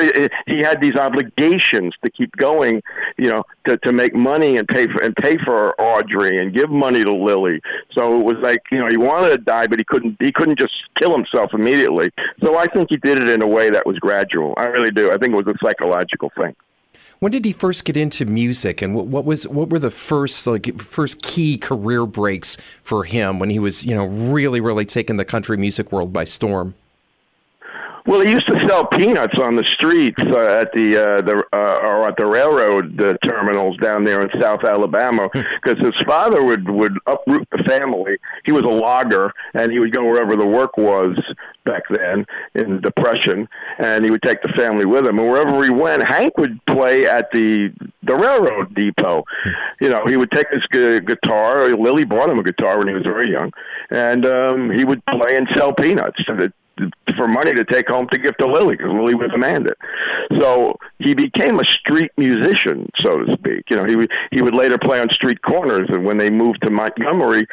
he 0.48 0.60
had 0.60 0.82
these 0.82 0.96
obligations 0.96 1.94
to 2.04 2.12
keep 2.12 2.36
going, 2.36 2.82
you 3.18 3.32
know, 3.32 3.44
to 3.68 3.78
to 3.78 3.94
make 3.94 4.16
money 4.16 4.58
and 4.58 4.68
pay 4.68 4.88
for 4.88 5.02
and 5.02 5.16
pay 5.16 5.38
for 5.46 5.80
Audrey 5.80 6.38
and 6.38 6.54
give 6.54 6.70
money 6.70 7.04
to 7.04 7.14
Lily. 7.14 7.62
So 7.94 8.20
it 8.20 8.24
was 8.24 8.38
like, 8.42 8.62
you 8.72 8.80
know, 8.80 8.88
he 8.88 8.98
wanted 8.98 9.30
to 9.30 9.38
die, 9.38 9.68
but 9.68 9.80
he 9.80 9.86
couldn't. 9.86 10.18
He 10.20 10.32
couldn't 10.32 10.60
just 10.60 10.74
kill 11.00 11.16
himself 11.16 11.54
immediately. 11.54 12.12
So 12.44 12.58
I 12.58 12.66
think 12.68 12.90
he 12.90 12.98
did 12.98 13.18
it 13.18 13.30
in 13.30 13.42
a 13.42 13.48
way 13.48 13.70
that 13.70 13.86
was 13.86 13.98
gradual. 14.00 14.54
I 14.58 14.66
really 14.66 14.92
do. 14.92 15.12
I 15.12 15.18
think 15.18 15.34
it 15.34 15.46
was 15.46 15.48
a 15.48 15.66
psychological 15.66 16.32
thing. 16.38 16.56
When 17.20 17.32
did 17.32 17.46
he 17.46 17.54
first 17.54 17.86
get 17.86 17.96
into 17.96 18.26
music, 18.26 18.82
and 18.82 18.94
what, 18.94 19.08
what, 19.08 19.26
was 19.26 19.48
what 19.48 19.70
were 19.70 19.80
the 19.80 19.92
first 19.92 20.46
like 20.48 20.80
first 20.80 21.22
key 21.22 21.58
career 21.58 22.06
breaks 22.06 22.56
for 22.56 23.04
him 23.04 23.40
when 23.40 23.50
he 23.50 23.60
was 23.60 23.86
you 23.86 23.96
know 23.96 24.06
really 24.06 24.60
really 24.62 24.86
taking 24.86 25.18
the 25.18 25.26
country 25.26 25.58
music 25.58 25.92
world 25.92 26.12
by 26.12 26.24
storm? 26.24 26.76
Well, 28.06 28.22
he 28.22 28.32
used 28.32 28.46
to 28.48 28.68
sell 28.68 28.86
peanuts 28.86 29.40
on 29.40 29.56
the 29.56 29.64
streets 29.64 30.22
uh, 30.22 30.60
at 30.62 30.72
the 30.74 30.96
uh, 30.96 31.22
the 31.22 31.44
uh, 31.52 31.80
or 31.82 32.08
at 32.08 32.16
the 32.18 32.26
railroad 32.28 33.02
uh, 33.02 33.18
terminals 33.24 33.78
down 33.78 34.04
there 34.04 34.22
in 34.22 34.30
South 34.40 34.64
Alabama 34.64 35.28
because 35.34 35.84
his 35.84 35.96
father 36.06 36.44
would 36.44 36.70
would 36.70 36.96
uproot 37.08 37.48
the 37.52 37.64
family. 37.68 38.18
He 38.46 38.52
was 38.52 38.62
a 38.62 38.70
logger, 38.70 39.34
and 39.56 39.72
he 39.72 39.80
would 39.80 39.92
go 39.92 40.04
wherever 40.04 40.36
the 40.36 40.46
work 40.46 40.78
was 40.78 41.20
back 41.64 41.82
then 41.90 42.28
in 42.54 42.80
Depression, 42.82 43.48
and 43.80 44.06
he 44.06 44.12
would 44.12 44.22
take 44.22 44.40
the 44.44 44.54
family 44.56 44.86
with 44.86 45.08
him. 45.08 45.18
And 45.18 45.28
wherever 45.28 45.64
he 45.64 45.72
went, 45.72 46.08
Hank 46.08 46.38
would 46.38 46.64
play 46.68 47.08
at 47.08 47.32
the 47.32 47.74
the 48.04 48.16
railroad 48.16 48.76
depot. 48.76 49.24
You 49.82 49.90
know, 49.90 50.06
he 50.06 50.16
would 50.16 50.30
take 50.30 50.48
his 50.52 50.62
gu- 50.70 51.02
guitar. 51.02 51.70
Lily 51.76 52.06
bought 52.06 52.30
him 52.30 52.38
a 52.38 52.44
guitar 52.44 52.78
when 52.78 52.88
he 52.88 52.94
was 52.94 53.04
very 53.04 53.32
young, 53.32 53.52
and 53.90 54.28
um, 54.28 54.70
he 54.70 54.86
would 54.86 55.04
play 55.08 55.36
and 55.36 55.48
sell 55.56 55.74
peanuts. 55.74 56.22
For 57.15 57.27
money 57.27 57.53
to 57.53 57.63
take 57.65 57.88
home 57.88 58.08
to 58.12 58.20
give 58.20 58.36
to 58.38 58.46
Lily 58.46 58.75
because 58.75 58.91
Lily 58.91 59.15
would 59.15 59.32
demand 59.32 59.67
it. 59.67 59.77
So 60.39 60.77
he 61.00 61.13
became 61.13 61.60
a 61.60 61.65
street 61.65 62.12
musician, 62.17 62.89
so 63.03 63.20
to 63.20 63.34
speak. 63.34 63.65
You 63.70 63.77
know, 63.77 63.86
he 63.86 63.96
would 63.96 64.12
he 64.32 64.41
would 64.41 64.55
later 64.55 64.77
play 64.77 65.00
on 65.00 65.10
street 65.10 65.41
corners, 65.41 65.88
and 65.89 66.05
when 66.05 66.17
they 66.17 66.29
moved 66.29 66.62
to 66.63 66.72
Montgomery, 66.72 67.48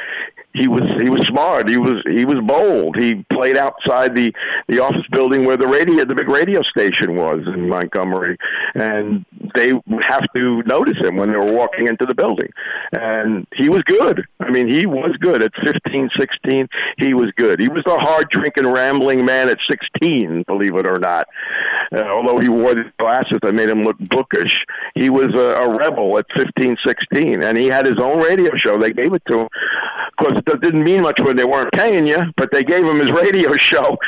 he 0.55 0.69
was 0.69 0.83
he 1.01 1.09
was 1.09 1.23
smart. 1.23 1.69
He 1.69 1.79
was 1.79 2.03
he 2.07 2.25
was 2.25 2.37
bold. 2.45 2.97
He 2.99 3.25
played 3.33 3.57
outside 3.57 4.15
the 4.15 4.33
the 4.69 4.81
office 4.81 5.07
building 5.11 5.45
where 5.45 5.57
the 5.57 5.67
radio 5.67 6.05
the 6.05 6.15
big 6.15 6.29
radio 6.29 6.61
station 6.63 7.17
was 7.17 7.41
in 7.47 7.69
Montgomery, 7.69 8.37
and 8.75 9.25
they 9.55 9.73
would 9.73 10.05
have 10.05 10.25
to 10.35 10.63
notice 10.65 10.99
him 10.99 11.17
when 11.17 11.31
they 11.31 11.39
were 11.39 11.53
walking 11.53 11.89
into 11.89 12.05
the 12.05 12.15
building. 12.15 12.51
And 12.93 13.47
he 13.55 13.69
was 13.69 13.83
good. 13.85 14.25
I 14.41 14.51
mean, 14.51 14.69
he 14.69 14.87
was 14.87 15.17
good 15.21 15.43
at 15.43 15.53
15, 15.65 16.11
16. 16.19 16.69
He 16.99 17.15
was 17.15 17.31
good. 17.37 17.61
He 17.61 17.69
was 17.69 17.83
a 17.87 17.99
hard 17.99 18.29
drinking, 18.31 18.67
rambling 18.67 19.12
man 19.21 19.49
at 19.49 19.59
16, 19.69 20.45
believe 20.47 20.75
it 20.77 20.87
or 20.87 20.99
not. 20.99 21.29
Uh, 21.95 22.05
although 22.05 22.39
he 22.39 22.49
wore 22.49 22.75
the 22.75 22.85
glasses 22.99 23.39
that 23.43 23.55
made 23.55 23.69
him 23.69 23.83
look 23.83 23.99
bookish, 23.99 24.65
he 24.95 25.11
was 25.11 25.35
a, 25.35 25.63
a 25.63 25.77
rebel 25.77 26.17
at 26.19 26.27
15, 26.35 26.77
16, 26.87 27.43
and 27.43 27.59
he 27.59 27.67
had 27.67 27.85
his 27.85 27.99
own 27.99 28.19
radio 28.21 28.51
show. 28.57 28.79
They 28.79 28.93
gave 28.93 29.13
it 29.13 29.23
to 29.29 29.41
him. 29.41 29.47
Of 29.47 30.17
course, 30.27 30.43
it 30.47 30.61
didn't 30.61 30.85
mean 30.85 31.03
much 31.03 31.21
when 31.21 31.37
they 31.37 31.45
weren't 31.45 31.73
paying 31.73 32.07
you, 32.07 32.25
but 32.37 32.51
they 32.53 32.65
gave 32.65 32.85
him 32.85 32.99
his 32.99 33.11
radio 33.11 33.53
show, 33.57 33.99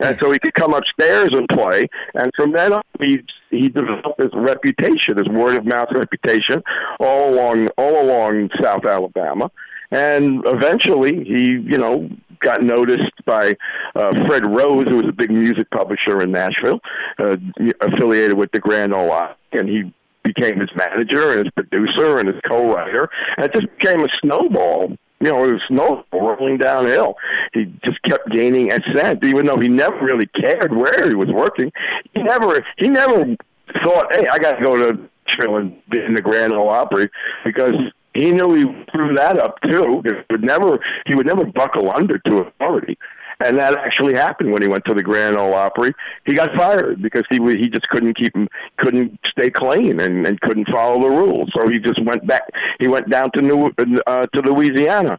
and 0.00 0.18
so 0.18 0.30
he 0.30 0.38
could 0.38 0.54
come 0.54 0.74
upstairs 0.74 1.30
and 1.32 1.48
play. 1.48 1.86
And 2.14 2.30
from 2.36 2.52
then 2.52 2.72
on, 2.72 2.82
he 3.00 3.22
he 3.50 3.68
developed 3.68 4.20
his 4.20 4.30
reputation, 4.32 5.18
his 5.18 5.28
word 5.28 5.56
of 5.56 5.66
mouth 5.66 5.88
reputation, 5.92 6.62
all 7.00 7.34
along 7.34 7.68
all 7.76 8.02
along 8.02 8.50
South 8.62 8.84
Alabama, 8.84 9.50
and 9.90 10.42
eventually 10.46 11.24
he, 11.24 11.44
you 11.44 11.78
know, 11.78 12.08
got 12.40 12.62
noticed 12.62 13.12
by 13.26 13.54
uh, 13.94 14.12
Fred 14.26 14.46
Rose, 14.46 14.88
who 14.88 14.96
was 14.96 15.08
a 15.08 15.12
big 15.12 15.30
music 15.30 15.70
publisher 15.70 16.22
in 16.22 16.32
Nashville, 16.32 16.80
uh, 17.18 17.36
affiliated 17.80 18.36
with 18.36 18.50
the 18.52 18.60
Grand 18.60 18.94
Ole 18.94 19.10
Opry, 19.10 19.36
and 19.52 19.68
he 19.68 19.92
became 20.22 20.60
his 20.60 20.70
manager 20.76 21.32
and 21.32 21.46
his 21.46 21.52
producer 21.54 22.18
and 22.18 22.28
his 22.28 22.40
co-writer, 22.46 23.08
and 23.36 23.46
it 23.46 23.52
just 23.54 23.66
became 23.78 24.04
a 24.04 24.08
snowball 24.22 24.96
you 25.20 25.30
know, 25.30 25.44
it 25.44 25.52
was 25.52 25.62
snow 25.68 26.04
rolling 26.12 26.56
downhill. 26.56 27.14
He 27.52 27.66
just 27.84 28.00
kept 28.02 28.30
gaining 28.30 28.72
ascent, 28.72 29.22
even 29.22 29.46
though 29.46 29.58
he 29.58 29.68
never 29.68 30.02
really 30.02 30.26
cared 30.26 30.74
where 30.74 31.08
he 31.08 31.14
was 31.14 31.28
working. 31.28 31.70
He 32.14 32.22
never, 32.22 32.64
he 32.78 32.88
never 32.88 33.36
thought, 33.84 34.16
"Hey, 34.16 34.26
I 34.32 34.38
got 34.38 34.58
to 34.58 34.64
go 34.64 34.76
to 34.76 35.10
Nashville 35.26 35.56
and 35.56 35.76
in 35.92 36.14
the 36.14 36.22
Grand 36.22 36.54
Ole 36.54 36.70
Opry," 36.70 37.10
because 37.44 37.74
he 38.14 38.32
knew 38.32 38.54
he 38.54 38.64
threw 38.92 39.14
that 39.14 39.38
up 39.38 39.60
too. 39.62 40.02
He 40.04 40.10
would 40.30 40.42
never, 40.42 40.78
he 41.06 41.14
would 41.14 41.26
never 41.26 41.44
buckle 41.44 41.90
under 41.90 42.18
to 42.18 42.38
authority 42.38 42.98
and 43.40 43.58
that 43.58 43.76
actually 43.78 44.14
happened 44.14 44.52
when 44.52 44.62
he 44.62 44.68
went 44.68 44.84
to 44.84 44.94
the 44.94 45.02
Grand 45.02 45.36
Ole 45.36 45.54
Opry. 45.54 45.92
He 46.24 46.34
got 46.34 46.54
fired 46.54 47.02
because 47.02 47.24
he 47.30 47.38
he 47.56 47.68
just 47.68 47.88
couldn't 47.88 48.16
keep 48.16 48.34
him 48.34 48.48
couldn't 48.76 49.18
stay 49.30 49.50
clean 49.50 50.00
and, 50.00 50.26
and 50.26 50.40
couldn't 50.40 50.68
follow 50.68 51.00
the 51.00 51.08
rules. 51.08 51.50
So 51.54 51.68
he 51.68 51.78
just 51.78 52.02
went 52.04 52.26
back. 52.26 52.42
He 52.78 52.88
went 52.88 53.10
down 53.10 53.30
to 53.32 53.42
New 53.42 53.72
uh, 54.06 54.26
to 54.26 54.42
Louisiana 54.42 55.18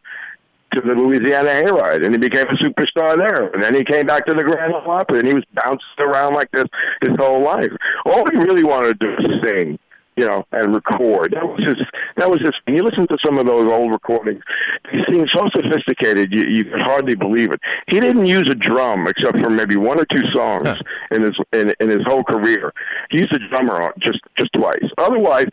to 0.74 0.82
the 0.82 0.94
Louisiana 0.94 1.50
Hayride, 1.50 2.06
and 2.06 2.14
he 2.14 2.18
became 2.18 2.48
a 2.48 2.54
superstar 2.54 3.18
there. 3.18 3.50
And 3.50 3.62
then 3.62 3.76
he 3.76 3.84
came 3.84 4.06
back 4.06 4.26
to 4.28 4.34
the 4.34 4.44
Grand 4.44 4.74
Ole 4.74 4.90
Opry, 4.90 5.20
and 5.20 5.28
he 5.28 5.34
was 5.34 5.44
bouncing 5.54 5.82
around 6.00 6.34
like 6.34 6.50
this 6.52 6.68
his 7.02 7.16
whole 7.18 7.42
life. 7.42 7.72
All 8.06 8.30
he 8.30 8.38
really 8.38 8.64
wanted 8.64 9.00
to 9.02 9.08
do 9.08 9.16
was 9.18 9.44
sing 9.44 9.78
you 10.22 10.28
know, 10.28 10.46
and 10.52 10.76
record. 10.76 11.34
That 11.34 11.48
was 11.48 11.64
his. 11.66 11.78
That 12.18 12.30
was 12.30 12.40
his. 12.42 12.52
When 12.66 12.76
you 12.76 12.84
listen 12.84 13.08
to 13.08 13.18
some 13.26 13.40
of 13.40 13.48
those 13.48 13.68
old 13.68 13.92
recordings, 13.92 14.44
he 14.92 15.00
seemed 15.10 15.32
so 15.36 15.48
sophisticated. 15.56 16.32
You, 16.32 16.44
you 16.44 16.64
could 16.66 16.82
hardly 16.82 17.16
believe 17.16 17.52
it. 17.52 17.60
He 17.88 18.00
didn't 18.00 18.28
use 18.28 18.48
a 18.50 18.56
drum 18.56 19.08
except 19.08 19.40
for 19.40 19.50
maybe 19.50 19.78
one 19.78 20.00
or 20.00 20.06
two 20.06 20.22
songs 20.32 20.68
huh. 20.68 20.76
in 21.10 21.24
his 21.24 21.36
in, 21.54 21.74
in 21.80 21.90
his 21.90 22.06
whole 22.06 22.24
career. 22.24 22.72
He 23.10 23.18
used 23.18 23.34
a 23.34 23.40
drummer 23.50 23.92
just 24.00 24.20
just 24.38 24.54
twice. 24.54 24.86
Otherwise, 25.00 25.48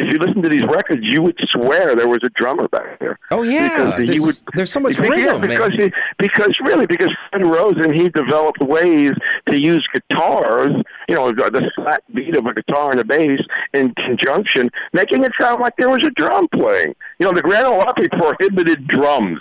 if 0.00 0.12
you 0.12 0.18
listen 0.18 0.42
to 0.42 0.48
these 0.48 0.64
records, 0.64 1.02
you 1.02 1.20
would 1.22 1.36
swear 1.50 1.94
there 1.94 2.08
was 2.08 2.20
a 2.24 2.30
drummer 2.30 2.68
back 2.68 2.98
there. 3.00 3.18
Oh 3.30 3.42
yeah, 3.42 3.68
because 3.68 3.96
there's, 3.96 4.10
he 4.10 4.20
would. 4.20 4.40
There's 4.54 4.72
so 4.72 4.80
much 4.80 4.98
rhythm, 4.98 5.18
yeah, 5.18 5.38
because 5.38 5.72
he, 5.76 5.92
because 6.20 6.54
really 6.64 6.86
because 6.86 7.10
Fred 7.30 7.44
Rosen 7.46 7.92
he 7.92 8.08
developed 8.08 8.60
ways 8.60 9.12
to 9.48 9.60
use 9.60 9.86
guitars, 9.92 10.72
you 11.08 11.14
know, 11.14 11.32
the 11.32 11.70
flat 11.74 12.02
beat 12.14 12.36
of 12.36 12.46
a 12.46 12.54
guitar 12.54 12.90
and 12.92 13.00
a 13.00 13.04
bass 13.04 13.40
in 13.72 13.94
conjunction, 13.94 14.70
making 14.92 15.24
it 15.24 15.32
sound 15.40 15.60
like 15.60 15.74
there 15.76 15.88
was 15.88 16.02
a 16.04 16.10
drum 16.10 16.46
playing. 16.54 16.94
You 17.18 17.26
know, 17.26 17.32
the 17.32 17.42
Grand 17.42 17.66
Ole 17.66 17.80
Opry 17.80 18.08
prohibited 18.08 18.86
drums. 18.86 19.40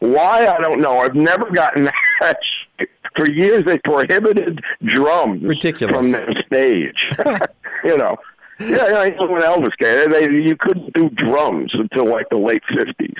Why 0.00 0.46
I 0.46 0.58
don't 0.60 0.80
know. 0.80 0.98
I've 0.98 1.14
never 1.14 1.50
gotten 1.50 1.84
that 2.20 2.38
For 3.16 3.28
years, 3.28 3.64
they 3.64 3.78
prohibited 3.78 4.60
drums 4.94 5.42
Ridiculous. 5.42 5.94
from 5.94 6.10
their 6.12 6.28
stage. 6.46 6.96
you 7.84 7.96
know, 7.96 8.16
yeah, 8.60 9.06
yeah, 9.06 9.22
when 9.26 9.42
Elvis 9.42 9.76
came, 9.78 10.10
they, 10.10 10.30
you 10.30 10.56
couldn't 10.56 10.92
do 10.94 11.10
drums 11.10 11.72
until 11.74 12.06
like 12.06 12.28
the 12.30 12.38
late 12.38 12.62
fifties. 12.68 13.14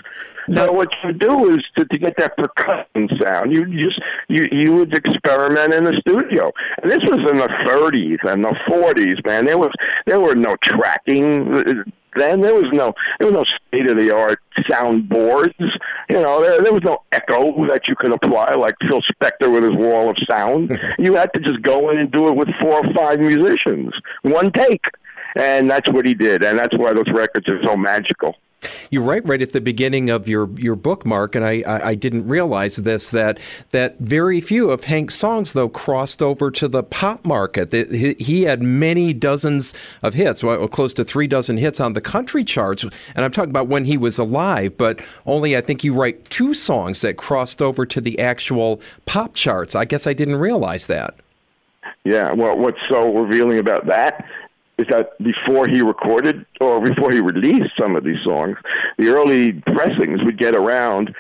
So 0.53 0.73
what 0.73 0.89
you 1.03 1.13
do 1.13 1.51
is 1.51 1.59
to, 1.77 1.85
to 1.85 1.99
get 1.99 2.17
that 2.19 2.37
percussion 2.37 3.09
sound. 3.21 3.53
You 3.53 3.67
just 3.67 4.01
you 4.29 4.45
you 4.53 4.75
would 4.75 4.95
experiment 4.95 5.73
in 5.73 5.85
the 5.85 5.97
studio, 6.07 6.53
and 6.83 6.91
this 6.91 7.01
was 7.03 7.21
in 7.31 7.39
the 7.39 7.49
thirties 7.67 8.19
and 8.25 8.45
the 8.45 8.55
forties. 8.69 9.17
Man, 9.25 9.47
there 9.47 9.59
was 9.59 9.71
there 10.07 10.21
were 10.21 10.35
no 10.35 10.57
tracking 10.63 11.55
uh, 11.55 11.63
then. 12.17 12.41
There 12.41 12.55
was 12.55 12.71
no 12.73 12.93
there 13.19 13.31
was 13.31 13.35
no 13.35 13.45
state 13.45 13.91
of 13.91 13.99
the 13.99 14.15
art 14.15 14.41
sound 14.71 15.09
boards. 15.09 15.55
You 16.11 16.21
know, 16.21 16.43
there, 16.43 16.61
there 16.63 16.73
was 16.73 16.83
no 16.83 16.99
echo 17.13 17.67
that 17.69 17.89
you 17.89 17.97
could 17.97 18.13
apply 18.13 18.55
like 18.55 18.75
Phil 18.89 19.01
Spector 19.15 19.51
with 19.51 19.63
his 19.63 19.73
wall 19.75 20.11
of 20.11 20.17
sound. 20.29 20.79
you 20.99 21.15
had 21.15 21.33
to 21.35 21.41
just 21.41 21.63
go 21.63 21.91
in 21.91 21.99
and 21.99 22.13
do 22.13 22.29
it 22.29 22.37
with 22.37 22.49
four 22.61 22.85
or 22.85 22.95
five 22.95 23.19
musicians, 23.19 23.93
one 24.23 24.53
take 24.53 24.85
and 25.37 25.69
that's 25.69 25.91
what 25.91 26.07
he 26.07 26.15
did, 26.15 26.45
and 26.45 26.59
that's 26.59 26.77
why 26.77 26.93
those 26.93 27.11
records 27.13 27.49
are 27.49 27.61
so 27.65 27.77
magical. 27.77 28.37
You 28.91 29.03
write 29.03 29.27
right 29.27 29.43
at 29.43 29.53
the 29.53 29.61
beginning 29.61 30.11
of 30.11 30.29
your, 30.29 30.49
your 30.59 30.77
book, 30.77 31.05
Mark, 31.05 31.35
and 31.35 31.45
I, 31.45 31.63
I, 31.67 31.89
I, 31.89 31.95
didn't 31.95 32.27
realize 32.27 32.77
this 32.77 33.11
that 33.11 33.39
that 33.71 33.99
very 33.99 34.41
few 34.41 34.71
of 34.71 34.85
Hank's 34.85 35.15
songs 35.15 35.53
though 35.53 35.69
crossed 35.69 36.23
over 36.23 36.51
to 36.51 36.69
the 36.69 36.83
pop 36.83 37.27
market. 37.27 37.73
He, 37.73 38.15
he 38.19 38.43
had 38.43 38.63
many 38.63 39.13
dozens 39.13 39.75
of 40.03 40.15
hits, 40.15 40.43
well, 40.43 40.67
close 40.69 40.93
to 40.95 41.05
three 41.05 41.27
dozen 41.27 41.57
hits 41.57 41.81
on 41.81 41.93
the 41.93 42.01
country 42.01 42.45
charts, 42.45 42.85
and 42.85 43.25
I'm 43.25 43.31
talking 43.31 43.51
about 43.51 43.69
when 43.69 43.85
he 43.85 43.97
was 43.97 44.19
alive. 44.19 44.77
But 44.77 45.01
only 45.27 45.57
I 45.57 45.61
think 45.61 45.85
you 45.85 45.95
write 45.95 46.29
two 46.31 46.55
songs 46.55 47.01
that 47.03 47.17
crossed 47.17 47.63
over 47.63 47.87
to 47.87 48.01
the 48.01 48.19
actual 48.19 48.81
pop 49.07 49.35
charts. 49.35 49.75
I 49.75 49.85
guess 49.85 50.07
I 50.07 50.13
didn't 50.13 50.37
realize 50.37 50.87
that. 50.87 51.15
Yeah, 52.05 52.33
well, 52.33 52.57
what's 52.57 52.79
so 52.89 53.13
revealing 53.15 53.59
about 53.59 53.87
that 53.87 54.27
is 54.79 54.87
that 54.91 55.17
before 55.23 55.67
he 55.69 55.81
recorded 55.83 56.45
or 56.61 56.81
before 56.81 57.13
he 57.13 57.21
released 57.21 57.71
some 57.79 57.97
of 57.97 58.05
these 58.05 58.23
songs, 58.25 58.57
the 58.99 59.09
early 59.09 59.53
pressings 59.53 60.23
would 60.25 60.39
get 60.39 60.55
around 60.55 61.15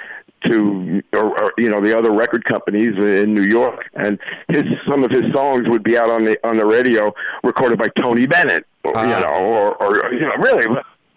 to 0.47 1.03
or, 1.13 1.43
or, 1.43 1.53
you 1.57 1.71
know 1.71 1.81
the 1.81 1.97
other 1.97 2.13
record 2.13 2.45
companies 2.45 2.95
in 2.99 3.35
New 3.35 3.43
York, 3.43 3.89
and 3.95 4.19
his 4.49 4.65
some 4.89 5.03
of 5.03 5.11
his 5.11 5.23
songs 5.33 5.69
would 5.69 5.83
be 5.83 5.97
out 5.97 6.11
on 6.11 6.25
the 6.25 6.39
on 6.47 6.57
the 6.57 6.67
radio, 6.67 7.13
recorded 7.43 7.79
by 7.79 7.89
Tony 8.01 8.27
Bennett, 8.27 8.67
or, 8.85 8.97
uh 8.97 9.03
you 9.03 9.25
know, 9.25 9.33
or, 9.33 9.83
or 9.83 10.13
you 10.13 10.21
know, 10.21 10.37
really, 10.39 10.67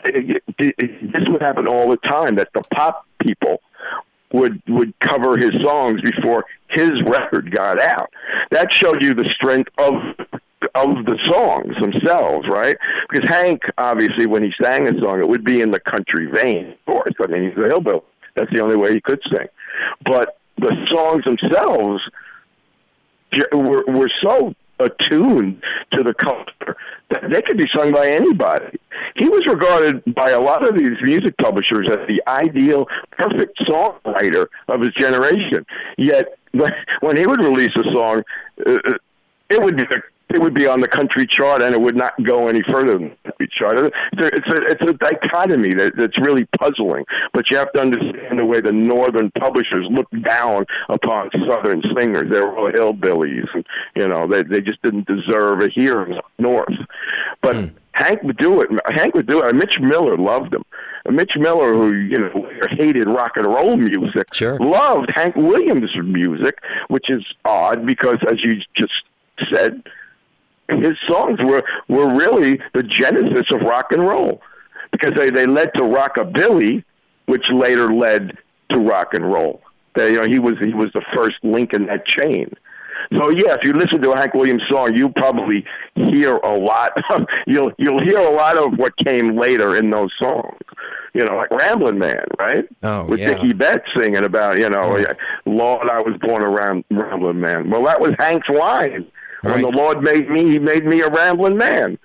this 0.03 1.23
would 1.27 1.41
happen 1.41 1.67
all 1.67 1.89
the 1.89 1.97
time. 2.09 2.35
That 2.35 2.49
the 2.53 2.61
pop 2.73 3.05
people 3.21 3.61
would 4.31 4.61
would 4.67 4.93
cover 4.99 5.37
his 5.37 5.51
songs 5.61 6.01
before 6.01 6.45
his 6.69 6.91
record 7.05 7.51
got 7.51 7.81
out. 7.81 8.09
That 8.51 8.71
showed 8.71 9.01
you 9.01 9.13
the 9.13 9.29
strength 9.35 9.69
of 9.77 9.93
of 10.75 11.05
the 11.05 11.17
songs 11.27 11.75
themselves, 11.79 12.47
right? 12.49 12.77
Because 13.09 13.29
Hank, 13.29 13.61
obviously, 13.77 14.25
when 14.25 14.43
he 14.43 14.51
sang 14.61 14.87
a 14.87 14.99
song, 14.99 15.19
it 15.19 15.27
would 15.27 15.43
be 15.43 15.61
in 15.61 15.71
the 15.71 15.79
country 15.79 16.27
vein, 16.27 16.73
of 16.73 16.85
course. 16.93 17.13
I 17.21 17.27
mean, 17.27 17.49
he's 17.49 17.63
a 17.63 17.67
hillbilly. 17.67 18.01
That's 18.35 18.51
the 18.53 18.61
only 18.61 18.75
way 18.75 18.93
he 18.93 19.01
could 19.01 19.21
sing. 19.31 19.47
But 20.05 20.37
the 20.57 20.75
songs 20.91 21.23
themselves 21.25 22.01
were, 23.53 23.83
were 23.87 24.09
so 24.23 24.53
attuned 24.79 25.61
to 25.91 26.03
the 26.03 26.13
culture 26.13 26.77
that 27.09 27.23
they 27.31 27.41
could 27.41 27.57
be 27.57 27.65
sung 27.75 27.91
by 27.91 28.09
anybody. 28.09 28.77
He 29.15 29.27
was 29.27 29.45
regarded 29.47 30.03
by 30.13 30.31
a 30.31 30.39
lot 30.39 30.67
of 30.67 30.77
these 30.77 30.97
music 31.01 31.35
publishers 31.37 31.87
as 31.89 31.99
the 32.07 32.21
ideal, 32.27 32.85
perfect 33.11 33.57
songwriter 33.67 34.47
of 34.67 34.81
his 34.81 34.93
generation. 34.99 35.65
Yet, 35.97 36.37
when 37.01 37.17
he 37.17 37.25
would 37.25 37.43
release 37.43 37.71
a 37.77 37.83
song, 37.93 38.23
uh, 38.65 38.77
it 39.49 39.61
would 39.61 39.77
be 39.77 39.83
the 39.83 40.01
it 40.33 40.41
would 40.41 40.53
be 40.53 40.67
on 40.67 40.81
the 40.81 40.87
country 40.87 41.25
chart 41.25 41.61
and 41.61 41.73
it 41.73 41.79
would 41.79 41.95
not 41.95 42.13
go 42.23 42.47
any 42.47 42.61
further 42.69 42.93
than 42.93 43.09
the 43.09 43.31
country 43.31 43.49
chart. 43.57 43.93
It's 44.13 44.21
a, 44.21 44.27
it's 44.27 44.47
a, 44.47 44.65
it's 44.67 44.91
a 44.91 44.93
dichotomy 44.93 45.73
that, 45.75 45.95
that's 45.95 46.17
really 46.19 46.45
puzzling, 46.59 47.05
but 47.33 47.49
you 47.49 47.57
have 47.57 47.71
to 47.73 47.81
understand 47.81 48.39
the 48.39 48.45
way 48.45 48.61
the 48.61 48.71
northern 48.71 49.31
publishers 49.31 49.87
look 49.89 50.07
down 50.23 50.65
upon 50.89 51.29
southern 51.49 51.81
singers. 51.97 52.29
They 52.31 52.41
were 52.41 52.57
all 52.57 52.71
hillbillies, 52.71 53.47
and 53.53 53.65
you 53.95 54.07
know 54.07 54.27
they 54.27 54.43
they 54.43 54.61
just 54.61 54.81
didn't 54.81 55.07
deserve 55.07 55.61
a 55.61 55.69
hearing 55.69 56.17
up 56.17 56.25
north. 56.37 56.75
But 57.41 57.55
mm. 57.55 57.71
Hank 57.93 58.21
would 58.23 58.37
do 58.37 58.61
it. 58.61 58.69
Hank 58.91 59.15
would 59.15 59.27
do 59.27 59.41
it. 59.41 59.55
Mitch 59.55 59.79
Miller 59.79 60.17
loved 60.17 60.53
him. 60.53 60.63
Mitch 61.09 61.31
Miller, 61.37 61.73
who 61.73 61.93
you 61.93 62.17
know 62.17 62.49
hated 62.71 63.07
rock 63.07 63.31
and 63.35 63.45
roll 63.45 63.77
music, 63.77 64.33
sure. 64.33 64.57
loved 64.59 65.09
Hank 65.15 65.35
Williams' 65.35 65.89
music, 66.03 66.59
which 66.89 67.09
is 67.09 67.25
odd 67.45 67.85
because, 67.85 68.17
as 68.29 68.37
you 68.43 68.61
just 68.75 68.93
said, 69.51 69.81
his 70.69 70.93
songs 71.09 71.39
were 71.43 71.63
were 71.87 72.13
really 72.13 72.59
the 72.73 72.83
genesis 72.83 73.43
of 73.51 73.61
rock 73.61 73.91
and 73.91 74.05
roll 74.05 74.41
because 74.91 75.13
they 75.13 75.29
they 75.29 75.45
led 75.45 75.73
to 75.75 75.83
rockabilly, 75.83 76.83
which 77.25 77.49
later 77.51 77.93
led 77.93 78.37
to 78.71 78.79
rock 78.79 79.13
and 79.13 79.31
roll. 79.31 79.61
They, 79.95 80.11
you 80.11 80.17
know, 80.17 80.27
he 80.27 80.39
was 80.39 80.55
he 80.61 80.73
was 80.73 80.89
the 80.93 81.03
first 81.15 81.37
link 81.43 81.73
in 81.73 81.85
that 81.87 82.05
chain. 82.05 82.53
So 83.15 83.29
yeah, 83.29 83.53
if 83.53 83.63
you 83.63 83.73
listen 83.73 84.01
to 84.01 84.11
a 84.11 84.17
Hank 84.17 84.33
Williams 84.33 84.63
song, 84.69 84.95
you 84.95 85.09
probably 85.09 85.65
hear 85.95 86.37
a 86.37 86.57
lot. 86.57 86.91
Of, 87.09 87.25
you'll 87.45 87.71
you'll 87.77 88.03
hear 88.03 88.17
a 88.17 88.31
lot 88.31 88.57
of 88.57 88.77
what 88.77 88.95
came 88.97 89.37
later 89.37 89.77
in 89.77 89.89
those 89.89 90.11
songs. 90.21 90.57
You 91.13 91.25
know, 91.25 91.35
like 91.35 91.49
Ramblin' 91.51 91.97
Man, 91.97 92.25
right? 92.37 92.67
Oh, 92.83 93.05
With 93.05 93.21
yeah. 93.21 93.33
Dickey 93.33 93.53
Betts 93.53 93.85
singing 93.97 94.23
about, 94.23 94.59
you 94.59 94.69
know, 94.69 95.03
Lord, 95.47 95.89
I 95.89 95.99
was 95.99 96.15
born 96.21 96.43
around 96.43 96.83
Ramblin' 96.91 97.39
Man. 97.39 97.71
Well, 97.71 97.83
that 97.85 97.99
was 97.99 98.13
Hank's 98.19 98.49
line 98.49 99.07
when 99.41 99.61
the 99.61 99.69
Lord 99.69 100.01
made 100.01 100.29
me, 100.29 100.49
He 100.49 100.59
made 100.59 100.85
me 100.85 101.01
a 101.01 101.09
rambling 101.09 101.57
man. 101.57 101.97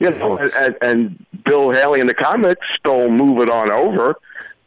You 0.00 0.10
know, 0.10 0.38
yes. 0.38 0.54
and, 0.54 0.76
and 0.80 1.26
Bill 1.44 1.72
Haley 1.72 2.00
in 2.00 2.06
the 2.06 2.14
Comets 2.14 2.60
stole 2.78 3.10
"Move 3.10 3.40
It 3.40 3.50
On 3.50 3.70
Over." 3.70 4.14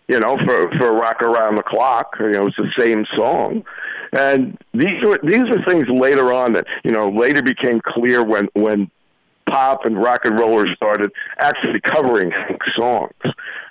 You 0.08 0.20
know, 0.20 0.38
for 0.46 0.70
for 0.78 0.94
"Rock 0.94 1.22
Around 1.22 1.56
the 1.56 1.64
Clock." 1.64 2.16
You 2.20 2.32
know, 2.32 2.48
it's 2.48 2.58
the 2.58 2.72
same 2.78 3.06
song. 3.16 3.64
And 4.14 4.58
these 4.74 5.02
were 5.04 5.20
these 5.24 5.44
are 5.44 5.64
things 5.64 5.88
later 5.90 6.34
on 6.34 6.54
that 6.54 6.68
you 6.84 6.92
know 6.92 7.10
later 7.10 7.42
became 7.42 7.80
clear 7.82 8.24
when 8.24 8.50
when 8.54 8.92
pop 9.50 9.86
and 9.86 10.02
rock 10.02 10.26
and 10.26 10.38
rollers 10.38 10.70
started 10.76 11.12
actually 11.40 11.80
covering 11.82 12.32
Hank's 12.32 12.68
songs. 12.78 13.14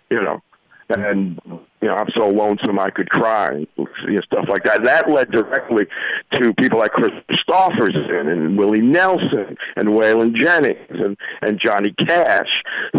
You 0.08 0.22
know, 0.22 0.42
and 0.90 1.40
you 1.46 1.88
know, 1.88 1.94
I'm 1.94 2.08
so 2.16 2.28
lonesome 2.28 2.78
I 2.78 2.90
could 2.90 3.08
cry, 3.08 3.66
you 3.76 3.86
know, 4.06 4.20
stuff 4.26 4.46
like 4.48 4.64
that. 4.64 4.82
That 4.84 5.10
led 5.10 5.30
directly 5.30 5.86
to 6.34 6.52
people 6.54 6.78
like 6.78 6.92
Kris 6.92 7.10
Kristofferson 7.30 8.30
and 8.30 8.58
Willie 8.58 8.82
Nelson 8.82 9.56
and 9.76 9.88
Waylon 9.88 10.34
Jennings 10.34 10.78
and 10.90 11.16
and 11.42 11.60
Johnny 11.62 11.94
Cash. 12.06 12.48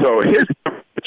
So 0.01 0.21
his 0.21 0.45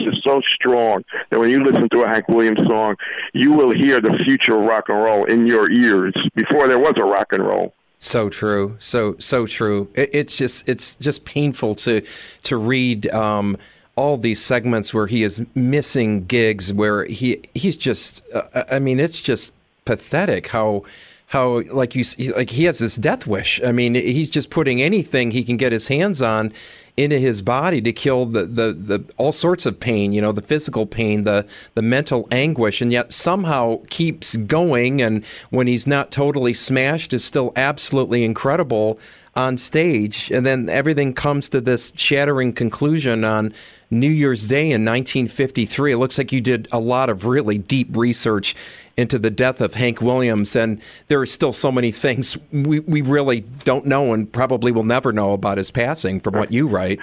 is 0.01 0.21
so 0.25 0.41
strong 0.57 1.05
that 1.31 1.39
when 1.39 1.51
you 1.51 1.65
listen 1.65 1.89
to 1.89 2.03
a 2.03 2.09
Hank 2.09 2.29
Williams 2.29 2.63
song, 2.67 2.97
you 3.33 3.53
will 3.53 3.71
hear 3.71 4.01
the 4.01 4.19
future 4.25 4.57
of 4.57 4.65
rock 4.65 4.85
and 4.89 5.03
roll 5.03 5.25
in 5.25 5.47
your 5.47 5.71
ears 5.71 6.15
before 6.35 6.69
there 6.69 6.79
was 6.79 6.95
a 6.97 7.05
rock 7.05 7.29
and 7.33 7.47
roll. 7.47 7.75
So 7.99 8.29
true, 8.29 8.77
so 8.79 9.17
so 9.19 9.47
true. 9.47 9.91
It, 9.95 10.11
it's 10.13 10.37
just 10.37 10.69
it's 10.69 10.95
just 10.97 11.25
painful 11.25 11.75
to 11.77 12.03
to 12.43 12.57
read. 12.57 13.07
Um, 13.09 13.57
all 13.97 14.17
these 14.17 14.43
segments 14.43 14.93
where 14.93 15.07
he 15.07 15.23
is 15.23 15.45
missing 15.55 16.27
gigs, 16.27 16.73
where 16.73 17.05
he 17.05 17.43
he's 17.55 17.77
just. 17.77 18.23
Uh, 18.33 18.65
I 18.71 18.79
mean, 18.79 18.99
it's 18.99 19.21
just 19.21 19.53
pathetic 19.85 20.49
how 20.49 20.85
how 21.29 21.63
like 21.73 21.95
you 21.95 22.05
like 22.35 22.51
he 22.51 22.65
has 22.65 22.79
this 22.79 22.97
death 22.97 23.27
wish. 23.27 23.61
I 23.63 23.73
mean, 23.73 23.95
he's 23.95 24.31
just 24.31 24.51
putting 24.51 24.81
anything 24.81 25.31
he 25.31 25.45
can 25.45 25.57
get 25.57 25.73
his 25.73 25.89
hands 25.89 26.23
on 26.23 26.53
into 26.97 27.19
his 27.19 27.43
body 27.43 27.81
to 27.81 27.93
kill 27.93 28.25
the, 28.27 28.45
the, 28.47 28.73
the 28.73 29.05
all 29.17 29.33
sorts 29.33 29.67
of 29.67 29.81
pain, 29.81 30.13
you 30.13 30.21
know, 30.21 30.33
the 30.33 30.43
physical 30.43 30.87
pain, 30.87 31.25
the 31.25 31.47
the 31.75 31.83
mental 31.83 32.29
anguish, 32.31 32.81
and 32.81 32.93
yet 32.93 33.13
somehow 33.13 33.81
keeps 33.91 34.37
going. 34.37 35.03
And 35.03 35.25
when 35.51 35.67
he's 35.67 35.87
not 35.87 36.11
totally 36.11 36.55
smashed, 36.55 37.13
is 37.13 37.25
still 37.25 37.53
absolutely 37.57 38.25
incredible 38.25 38.99
on 39.37 39.57
stage. 39.57 40.31
And 40.31 40.47
then 40.47 40.69
everything 40.69 41.13
comes 41.13 41.49
to 41.49 41.61
this 41.61 41.93
shattering 41.97 42.53
conclusion 42.53 43.25
on 43.25 43.53
New 43.91 44.09
Year's 44.09 44.47
Day 44.47 44.67
in 44.67 44.85
1953. 44.85 45.93
It 45.93 45.97
looks 45.97 46.19
like 46.19 46.33
you 46.33 46.41
did 46.41 46.69
a 46.71 46.79
lot 46.79 47.11
of 47.11 47.25
really 47.25 47.59
deep 47.59 47.97
research 47.97 48.55
into 48.97 49.19
the 49.19 49.31
death 49.31 49.61
of 49.61 49.75
Hank 49.75 50.01
Williams, 50.01 50.55
and 50.55 50.81
there 51.09 51.21
are 51.21 51.27
still 51.27 51.53
so 51.53 51.73
many 51.73 51.91
things 51.91 52.39
we, 52.53 52.81
we 52.81 53.03
really 53.03 53.41
don't 53.65 53.87
know 53.87 54.13
and 54.13 54.33
probably 54.33 54.73
will 54.73 54.85
never 54.85 55.13
know 55.13 55.33
about 55.33 55.59
his 55.59 55.71
passing 55.71 56.21
from 56.21 56.35
what 56.35 56.53
you 56.53 56.69
write. 56.69 57.01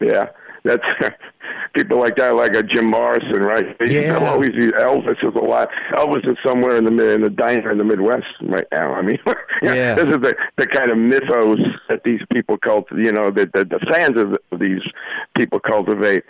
yeah, 0.00 0.30
that's 0.62 0.84
people 1.74 1.98
like 1.98 2.16
that, 2.16 2.34
like 2.34 2.54
a 2.54 2.62
Jim 2.62 2.90
Morrison, 2.90 3.42
right? 3.42 3.64
Yeah. 3.86 4.18
always 4.18 4.50
use 4.54 4.72
Elvis 4.72 5.18
is 5.22 5.34
a 5.34 5.44
lot. 5.44 5.68
Elvis 5.92 6.28
is 6.28 6.36
somewhere 6.46 6.76
in 6.76 6.84
the 6.84 6.90
mid, 6.90 7.10
in 7.10 7.20
the 7.22 7.30
diner 7.30 7.70
in 7.70 7.78
the 7.78 7.84
Midwest 7.84 8.26
right 8.42 8.66
now. 8.72 8.94
I 8.94 9.02
mean, 9.02 9.18
yeah. 9.62 9.94
this 9.94 10.08
is 10.08 10.20
the 10.20 10.34
the 10.56 10.66
kind 10.66 10.90
of 10.90 10.98
mythos 10.98 11.58
that 11.88 12.02
these 12.04 12.20
people 12.32 12.58
cult, 12.58 12.86
you 12.92 13.12
know, 13.12 13.30
that 13.30 13.52
the, 13.52 13.64
the 13.64 13.80
fans 13.90 14.18
of 14.18 14.36
these 14.58 14.82
people 15.36 15.60
cultivate 15.60 16.24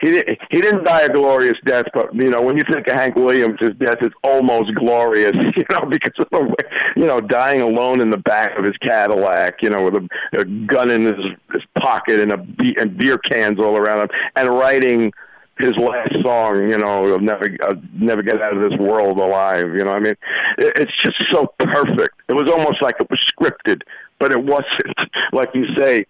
he 0.00 0.10
didn't 0.10 0.38
he 0.50 0.60
didn't 0.60 0.84
die 0.84 1.02
a 1.02 1.08
glorious 1.08 1.56
death, 1.66 1.84
but 1.92 2.14
you 2.14 2.30
know 2.30 2.40
when 2.42 2.56
you 2.56 2.62
think 2.70 2.86
of 2.88 2.94
Hank 2.94 3.16
Williams, 3.16 3.58
his 3.60 3.72
death 3.78 3.98
is 4.00 4.12
almost 4.24 4.74
glorious, 4.74 5.32
you 5.56 5.64
know, 5.70 5.82
because 5.88 6.14
of 6.18 6.28
the 6.32 6.40
way, 6.40 6.80
you 6.96 7.06
know 7.06 7.20
dying 7.20 7.60
alone 7.60 8.00
in 8.00 8.10
the 8.10 8.16
back 8.16 8.58
of 8.58 8.64
his 8.64 8.76
Cadillac, 8.78 9.62
you 9.62 9.68
know, 9.68 9.84
with 9.84 9.96
a, 9.96 10.40
a 10.40 10.44
gun 10.44 10.90
in 10.90 11.04
his, 11.04 11.24
his 11.52 11.62
pocket 11.78 12.18
and 12.18 12.32
a 12.32 12.38
be- 12.38 12.76
and 12.80 12.96
beer 12.96 13.18
cans 13.18 13.58
all 13.58 13.76
around 13.76 14.00
him, 14.00 14.08
and 14.36 14.49
writing 14.52 15.12
his 15.58 15.76
last 15.76 16.14
song, 16.22 16.68
you 16.68 16.78
know, 16.78 17.12
"I'll 17.12 17.20
never, 17.20 17.48
I'll 17.62 17.82
never 17.94 18.22
get 18.22 18.40
out 18.40 18.56
of 18.56 18.70
this 18.70 18.78
world 18.78 19.18
alive." 19.18 19.74
You 19.76 19.84
know, 19.84 19.92
I 19.92 20.00
mean, 20.00 20.14
it, 20.58 20.72
it's 20.76 20.92
just 21.04 21.16
so 21.32 21.52
perfect. 21.58 22.14
It 22.28 22.32
was 22.32 22.50
almost 22.50 22.82
like 22.82 22.96
it 23.00 23.08
was 23.10 23.20
scripted, 23.20 23.82
but 24.18 24.32
it 24.32 24.42
wasn't. 24.42 24.96
Like 25.32 25.50
you 25.54 25.64
say, 25.78 26.06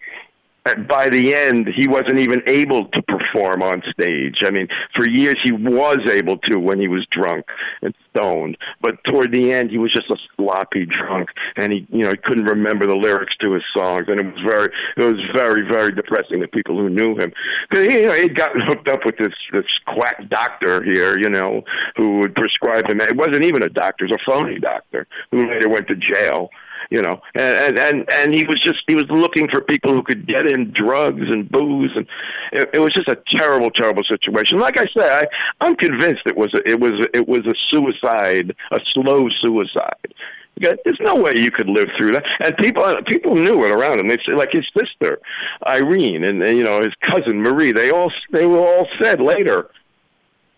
by 0.89 1.11
the 1.11 1.35
end, 1.35 1.69
he 1.69 1.87
wasn't 1.87 2.19
even 2.19 2.43
able 2.47 2.87
to 2.87 3.03
perform 3.33 3.63
on 3.63 3.83
stage. 3.93 4.39
I 4.45 4.51
mean, 4.51 4.69
for 4.97 5.09
years 5.09 5.37
he 5.43 5.53
was 5.53 5.99
able 6.11 6.39
to 6.51 6.59
when 6.59 6.81
he 6.81 6.89
was 6.89 7.07
drunk 7.11 7.47
and 7.83 7.95
stoned, 8.15 8.57
but 8.81 9.03
toward 9.05 9.33
the 9.33 9.53
end 9.53 9.71
he 9.71 9.79
was 9.79 9.93
just 9.93 10.11
a 10.11 10.17
sloppy 10.37 10.87
drunk, 10.87 11.29
and 11.57 11.73
he, 11.73 11.87
you 11.91 12.03
know, 12.03 12.11
he 12.11 12.17
couldn't 12.17 12.45
remember 12.45 12.87
the 12.87 12.95
lyrics 12.95 13.35
to 13.41 13.53
his 13.53 13.63
songs, 13.77 14.05
and 14.09 14.21
it 14.21 14.27
was 14.27 14.45
very, 14.47 14.69
it 14.97 15.03
was 15.03 15.21
very, 15.35 15.63
very 15.71 15.91
depressing 15.93 16.41
to 16.41 16.49
people 16.49 16.77
who 16.77 16.89
knew 16.89 17.17
him. 17.17 17.33
Because 17.69 17.93
you 17.93 18.07
know, 18.07 18.15
he'd 18.15 18.37
gotten 18.37 18.61
hooked 18.67 18.89
up 18.89 19.01
with 19.05 19.17
this 19.19 19.35
this 19.53 19.67
quack 19.87 20.29
doctor 20.29 20.83
here, 20.83 21.19
you 21.19 21.31
know, 21.31 21.63
who 21.97 22.19
would 22.19 22.35
prescribe 22.35 22.89
him. 22.89 23.01
It 23.01 23.17
wasn't 23.17 23.45
even 23.45 23.63
a 23.63 23.69
doctor; 23.69 24.05
it 24.05 24.11
was 24.11 24.21
a 24.27 24.31
phony 24.31 24.59
doctor 24.59 25.07
who 25.31 25.49
later 25.49 25.69
went 25.69 25.89
to 25.89 25.97
jail 25.97 26.51
you 26.89 27.03
know, 27.03 27.21
and 27.35 27.79
and 27.79 28.13
and 28.13 28.35
he 28.35 28.45
was 28.45 28.61
just 28.63 28.79
he 28.87 28.95
was 28.95 29.05
looking 29.11 29.49
for 29.49 29.61
people 29.61 29.93
who 29.93 30.03
could 30.03 30.27
get 30.27 30.51
him 30.51 30.71
drugs 30.71 31.23
and 31.29 31.51
booze, 31.51 31.93
and 31.95 32.07
it, 32.53 32.71
it 32.75 32.79
was 32.79 32.93
just 32.93 33.09
a 33.09 33.19
terrible, 33.37 33.71
terrible 33.71 34.03
situation. 34.05 34.59
Like 34.59 34.79
I 34.79 34.87
say, 34.97 35.09
I 35.09 35.25
I'm 35.61 35.77
convinced 35.77 36.23
it 36.27 36.37
was 36.37 36.53
a, 36.55 36.69
it 36.69 36.81
was 36.81 36.93
it 37.13 37.29
was 37.29 37.47
a 37.47 37.55
suicide, 37.71 38.55
a 38.71 38.81
slow 38.95 39.29
suicide. 39.43 40.15
There's 40.59 41.01
no 41.01 41.15
way 41.15 41.33
you 41.37 41.51
could 41.51 41.69
live 41.69 41.89
through 41.97 42.13
that. 42.13 42.25
And 42.41 42.57
people 42.59 42.85
people 43.07 43.35
knew 43.35 43.65
it 43.65 43.71
around 43.71 44.01
him. 44.01 44.09
They 44.09 44.19
say, 44.27 44.35
like 44.35 44.51
his 44.53 44.67
sister, 44.77 45.19
Irene, 45.67 46.25
and, 46.25 46.43
and 46.43 46.59
you 46.59 46.65
know 46.65 46.81
his 46.81 46.95
cousin 47.11 47.41
Marie. 47.43 47.73
They 47.73 47.91
all 47.91 48.13
they 48.33 48.47
were 48.47 48.59
all 48.59 48.87
said 49.01 49.21
later 49.21 49.71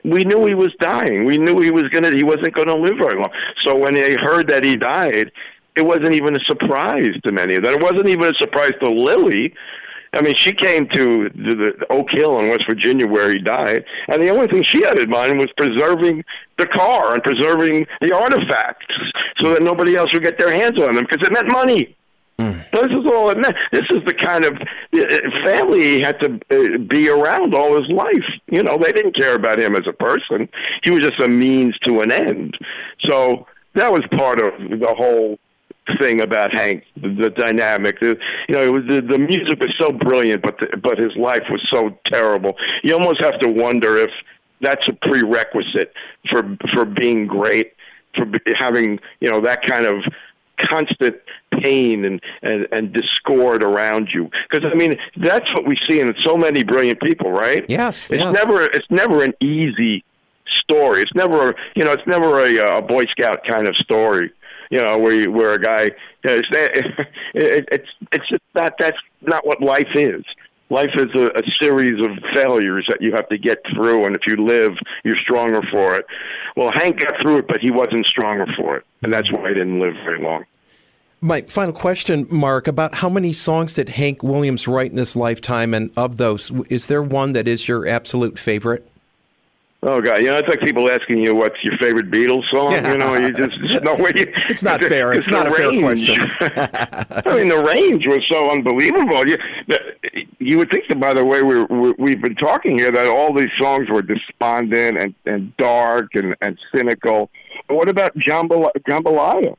we 0.05 0.25
knew 0.25 0.45
he 0.47 0.55
was 0.55 0.73
dying. 0.81 1.25
We 1.25 1.39
knew 1.39 1.61
he 1.61 1.71
was 1.71 1.85
gonna 1.91 2.11
he 2.11 2.25
wasn't 2.25 2.55
gonna 2.55 2.75
live 2.75 2.97
very 2.99 3.15
long. 3.15 3.31
So 3.65 3.77
when 3.77 3.95
they 3.95 4.15
heard 4.15 4.49
that 4.49 4.65
he 4.65 4.77
died, 4.77 5.31
it 5.77 5.85
wasn't 5.85 6.13
even 6.13 6.37
a 6.37 6.41
surprise 6.47 7.13
to 7.25 7.33
many 7.33 7.55
of 7.57 7.65
them. 7.65 7.75
It 7.75 7.83
wasn't 7.83 8.09
even 8.09 8.33
a 8.33 8.39
surprise 8.39 8.73
to 8.83 8.91
Lily. 8.91 9.55
I 10.15 10.21
mean, 10.21 10.35
she 10.37 10.53
came 10.53 10.87
to 10.89 11.31
the, 11.31 11.75
the 11.79 11.87
Oak 11.91 12.09
Hill 12.11 12.39
in 12.41 12.49
West 12.51 12.67
Virginia 12.69 13.07
where 13.07 13.31
he 13.31 13.39
died, 13.39 13.85
and 14.09 14.23
the 14.23 14.29
only 14.29 14.47
thing 14.47 14.63
she 14.63 14.83
had 14.83 14.99
in 14.99 15.09
mind 15.09 15.39
was 15.39 15.49
preserving 15.57 16.23
the 16.59 16.67
car 16.67 17.15
and 17.15 17.23
preserving 17.23 17.87
the 18.03 18.15
artifacts 18.15 18.95
so 19.41 19.55
that 19.55 19.63
nobody 19.63 19.97
else 19.97 20.13
would 20.13 20.23
get 20.23 20.39
their 20.39 20.53
hands 20.53 20.79
on 20.79 20.95
them 20.95 21.07
because 21.09 21.27
it 21.27 21.33
meant 21.33 21.51
money. 21.51 21.97
Mm. 22.39 22.71
This 22.73 22.85
is 22.85 23.07
all 23.07 23.31
it 23.31 23.39
meant. 23.39 23.57
This 23.73 23.85
is 23.91 24.05
the 24.05 24.15
kind 24.15 24.45
of 24.45 24.55
uh, 24.55 25.45
family 25.45 25.83
he 25.83 26.01
had 26.01 26.21
to 26.21 26.41
uh, 26.51 26.79
be 26.79 27.09
around 27.09 27.55
all 27.55 27.81
his 27.81 27.91
life. 27.91 28.25
You 28.51 28.63
know, 28.63 28.77
they 28.77 28.93
didn't 28.93 29.17
care 29.17 29.35
about 29.35 29.59
him 29.59 29.77
as 29.77 29.87
a 29.89 29.93
person. 29.93 30.49
He 30.85 30.91
was 30.91 31.03
just 31.03 31.21
a 31.21 31.29
means 31.29 31.79
to 31.85 32.01
an 32.01 32.11
end. 32.11 32.59
So 33.07 33.47
that 33.75 33.91
was 33.91 34.03
part 34.13 34.41
of 34.41 34.53
the 34.81 34.95
whole 34.97 35.39
thing 36.01 36.21
about 36.21 36.57
Hank, 36.57 36.85
the, 36.97 37.09
the 37.09 37.31
dynamic. 37.31 37.99
The, 38.01 38.19
you 38.49 38.55
know, 38.55 38.63
it 38.63 38.73
was 38.73 38.83
the, 38.89 39.01
the 39.01 39.19
music 39.19 39.59
was 39.61 39.75
so 39.79 39.93
brilliant, 39.93 40.43
but 40.43 40.59
the, 40.59 40.77
but 40.77 40.99
his 40.99 41.15
life 41.17 41.43
was 41.51 41.61
so 41.73 41.97
terrible. 42.07 42.55
You 42.83 42.95
almost 42.95 43.23
have 43.23 43.39
to 43.41 43.49
wonder 43.49 43.99
if 43.99 44.11
that's 44.61 44.87
a 44.89 44.93
prerequisite 44.93 45.93
for 46.31 46.57
for 46.73 46.85
being 46.85 47.27
great, 47.27 47.73
for 48.17 48.27
having 48.59 49.01
you 49.21 49.31
know 49.31 49.41
that 49.41 49.67
kind 49.67 49.87
of 49.87 50.03
constant 50.71 51.17
pain 51.61 52.05
and, 52.05 52.21
and, 52.43 52.69
and 52.71 52.93
discord 52.93 53.63
around 53.63 54.09
you. 54.15 54.31
Because 54.49 54.69
I 54.71 54.75
mean, 54.75 54.95
that's 55.17 55.47
what 55.55 55.67
we 55.67 55.77
see 55.89 56.01
in 56.01 56.15
so 56.25 56.37
many 56.37 56.63
brilliant 56.63 57.01
people, 57.01 57.33
right? 57.33 57.65
Yes. 57.69 58.11
It's 58.11 58.21
yes. 58.21 58.35
never 58.35 58.63
it's 58.63 58.87
never 58.91 59.25
an 59.25 59.35
easy 59.41 60.05
story. 60.61 61.03
It's 61.03 61.15
never 61.15 61.55
you 61.75 61.85
know 61.85 61.93
it's 61.93 62.07
never 62.07 62.41
a, 62.41 62.79
a 62.79 62.83
Boy 62.83 63.05
Scout 63.07 63.41
kind 63.49 63.67
of 63.67 63.75
story 63.77 64.31
you 64.73 64.79
know, 64.79 64.99
where 64.99 65.15
you, 65.15 65.31
where 65.31 65.53
a 65.53 65.61
guy 65.61 65.91
it, 66.25 66.47
eh, 66.55 67.05
it, 67.35 67.69
it's 67.71 67.89
it's 68.11 68.29
just 68.29 68.43
not 68.55 68.73
that's 68.79 68.97
not 69.21 69.47
what 69.47 69.61
life 69.63 69.89
is. 69.95 70.25
Life 70.71 70.91
is 70.97 71.09
a, 71.15 71.27
a 71.27 71.43
series 71.61 72.03
of 72.03 72.13
failures 72.35 72.87
that 72.89 73.03
you 73.03 73.13
have 73.13 73.29
to 73.29 73.37
get 73.37 73.59
through, 73.75 74.07
and 74.07 74.17
if 74.17 74.23
you 74.27 74.43
live, 74.43 74.73
you're 75.05 75.19
stronger 75.19 75.61
for 75.71 75.95
it. 75.97 76.07
Well, 76.57 76.71
Hank 76.75 77.01
got 77.01 77.13
through 77.21 77.39
it, 77.39 77.47
but 77.47 77.59
he 77.61 77.71
wasn't 77.71 78.07
stronger 78.07 78.47
for 78.57 78.79
it, 78.79 78.87
and 79.03 79.13
that's 79.13 79.31
why 79.31 79.49
he 79.49 79.55
didn't 79.55 79.79
live 79.79 79.93
very 80.05 80.23
long. 80.23 80.47
My 81.21 81.43
final 81.43 81.75
question, 81.75 82.27
Mark, 82.31 82.67
about 82.67 82.97
how 82.97 83.11
many 83.11 83.35
songs 83.35 83.75
did 83.75 83.91
Hank 83.91 84.23
Williams 84.23 84.67
write 84.67 84.91
in 84.91 84.97
his 84.97 85.15
lifetime, 85.15 85.75
and 85.75 85.93
of 85.99 86.17
those, 86.17 86.51
is 86.71 86.87
there 86.87 87.03
one 87.03 87.35
that 87.35 87.47
is 87.47 87.69
your 87.69 87.87
absolute 87.87 88.39
favorite? 88.39 88.89
Oh 89.85 90.01
God! 90.01 90.19
You 90.19 90.27
know, 90.27 90.39
it's 90.39 90.49
like 90.49 90.61
people 90.61 90.89
asking 90.89 91.19
you 91.19 91.35
what's 91.35 91.57
your 91.65 91.77
favorite 91.79 92.09
Beatles 92.09 92.45
song. 92.53 92.73
You 92.73 92.99
know, 92.99 93.17
you 93.17 93.33
just 93.33 93.51
there's 93.67 93.83
no 93.83 93.97
way. 93.97 94.13
You, 94.15 94.33
it's 94.49 94.63
not 94.63 94.81
fair. 94.81 95.13
It's, 95.13 95.27
not 95.27 95.49
a 95.49 95.51
range. 95.51 96.07
fair 96.07 96.21
question. 96.21 96.31
I 97.27 97.37
mean, 97.37 97.49
the 97.49 97.59
range 97.59 98.07
was 98.07 98.21
so 98.31 98.49
unbelievable. 98.53 99.27
You, 99.29 99.37
the, 99.67 99.81
you 100.39 100.59
would 100.59 100.71
think 100.71 100.85
that, 100.89 101.01
by 101.01 101.13
the 101.13 101.25
way, 101.25 101.43
we, 101.43 101.65
we 101.65 101.95
we've 101.99 102.23
been 102.23 102.37
talking 102.37 102.79
here 102.79 102.93
that 102.93 103.09
all 103.09 103.35
these 103.35 103.51
songs 103.61 103.89
were 103.91 104.03
despondent 104.03 105.01
and 105.01 105.15
and 105.27 105.57
dark 105.57 106.15
and 106.15 106.37
and 106.43 106.57
cynical. 106.73 107.29
But 107.67 107.75
what 107.75 107.89
about 107.89 108.15
Jambalaya? 108.17 108.71
Jambalaya? 108.89 109.57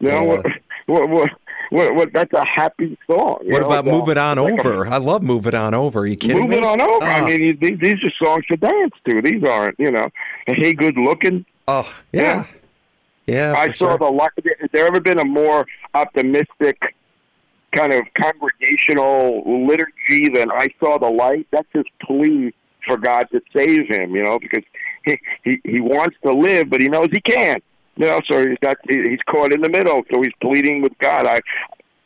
You 0.00 0.08
know, 0.08 0.34
yeah. 0.34 0.42
what, 0.42 0.46
what, 0.86 1.08
what 1.08 1.30
what, 1.70 1.94
what, 1.94 2.12
that's 2.12 2.32
a 2.32 2.44
happy 2.44 2.96
song. 3.06 3.38
What 3.42 3.60
know? 3.60 3.66
about 3.66 3.84
Move 3.84 4.08
It 4.08 4.18
On 4.18 4.38
like 4.38 4.60
Over? 4.60 4.84
A, 4.84 4.90
I 4.90 4.98
love 4.98 5.22
Move 5.22 5.46
It 5.46 5.54
On 5.54 5.74
Over. 5.74 6.00
Are 6.00 6.06
you 6.06 6.16
kidding 6.16 6.40
Move 6.40 6.50
me? 6.50 6.58
It 6.58 6.64
On 6.64 6.80
Over. 6.80 7.04
I 7.04 7.20
ah. 7.20 7.24
mean, 7.24 7.58
these, 7.60 7.78
these 7.80 7.94
are 8.04 8.12
songs 8.22 8.44
to 8.50 8.56
dance 8.56 8.94
to. 9.08 9.22
These 9.22 9.44
aren't, 9.44 9.78
you 9.78 9.90
know, 9.90 10.08
Hey 10.46 10.72
Good 10.72 10.96
Looking. 10.96 11.44
Oh, 11.66 11.92
yeah. 12.12 12.46
Yeah. 13.26 13.52
yeah 13.52 13.54
I 13.56 13.72
saw 13.72 13.90
sure. 13.90 13.98
the 13.98 14.10
light. 14.10 14.30
Has 14.60 14.70
there 14.72 14.86
ever 14.86 15.00
been 15.00 15.18
a 15.18 15.24
more 15.24 15.66
optimistic 15.94 16.78
kind 17.74 17.92
of 17.92 18.02
congregational 18.20 19.66
liturgy 19.66 20.28
than 20.32 20.50
I 20.52 20.68
saw 20.80 20.98
the 20.98 21.10
light? 21.10 21.46
That's 21.50 21.68
his 21.72 21.84
plea 22.02 22.52
for 22.86 22.96
God 22.96 23.28
to 23.32 23.40
save 23.56 23.88
him, 23.88 24.14
you 24.14 24.22
know, 24.22 24.38
because 24.38 24.62
he, 25.04 25.18
he, 25.42 25.60
he 25.64 25.80
wants 25.80 26.16
to 26.24 26.32
live, 26.32 26.70
but 26.70 26.80
he 26.80 26.88
knows 26.88 27.08
he 27.12 27.20
can't. 27.20 27.62
You 27.96 28.06
know, 28.06 28.20
so 28.28 28.46
he's 28.46 28.58
got 28.60 28.76
he's 28.88 29.20
caught 29.28 29.52
in 29.52 29.60
the 29.60 29.68
middle. 29.68 30.02
So 30.12 30.20
he's 30.20 30.32
pleading 30.40 30.82
with 30.82 30.96
God. 30.98 31.26
I 31.26 31.40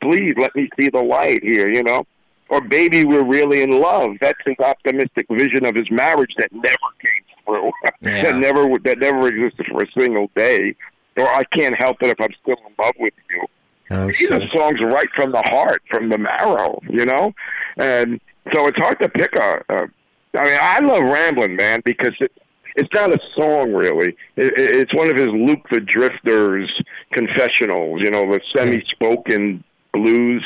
please 0.03 0.35
let 0.38 0.55
me 0.55 0.68
see 0.79 0.88
the 0.88 1.03
light 1.03 1.42
here. 1.42 1.70
You 1.70 1.83
know, 1.83 2.07
or 2.48 2.61
baby, 2.61 3.05
we're 3.05 3.24
really 3.24 3.62
in 3.62 3.70
love. 3.70 4.16
That's 4.20 4.38
his 4.44 4.57
optimistic 4.59 5.27
vision 5.31 5.64
of 5.64 5.74
his 5.74 5.90
marriage 5.90 6.35
that 6.38 6.53
never 6.53 6.88
came 7.01 7.44
through. 7.44 7.70
Yeah. 8.01 8.22
that 8.22 8.37
never 8.37 8.66
that 8.85 8.98
never 8.98 9.27
existed 9.27 9.66
for 9.70 9.83
a 9.83 9.90
single 9.98 10.31
day. 10.37 10.74
Or 11.16 11.27
I 11.27 11.42
can't 11.57 11.77
help 11.77 11.96
it 12.03 12.09
if 12.11 12.20
I'm 12.20 12.33
still 12.40 12.57
in 12.66 12.74
love 12.79 12.94
with 13.01 13.14
you. 13.31 13.46
Oh, 13.90 14.07
These 14.07 14.31
are 14.31 14.46
songs 14.51 14.81
right 14.81 15.09
from 15.16 15.33
the 15.33 15.42
heart, 15.46 15.83
from 15.90 16.11
the 16.11 16.18
marrow. 16.18 16.81
You 16.88 17.07
know, 17.07 17.33
and 17.77 18.20
so 18.53 18.66
it's 18.66 18.79
hard 18.79 19.01
to 19.01 19.09
pick 19.09 19.35
a. 19.37 19.64
a 19.68 19.88
I 20.38 20.44
mean, 20.44 20.59
I 20.61 20.79
love 20.81 21.03
rambling, 21.03 21.57
Man 21.57 21.81
because 21.85 22.14
it, 22.20 22.31
it's 22.78 22.94
not 22.94 23.12
a 23.12 23.18
song 23.36 23.72
really. 23.72 24.16
It, 24.36 24.52
it's 24.56 24.94
one 24.94 25.08
of 25.08 25.16
his 25.16 25.28
Luke 25.28 25.66
the 25.70 25.80
Drifter's 25.80 26.70
confessionals. 27.12 28.00
You 28.02 28.10
know, 28.10 28.30
the 28.30 28.40
semi-spoken 28.56 29.64
blues. 29.92 30.44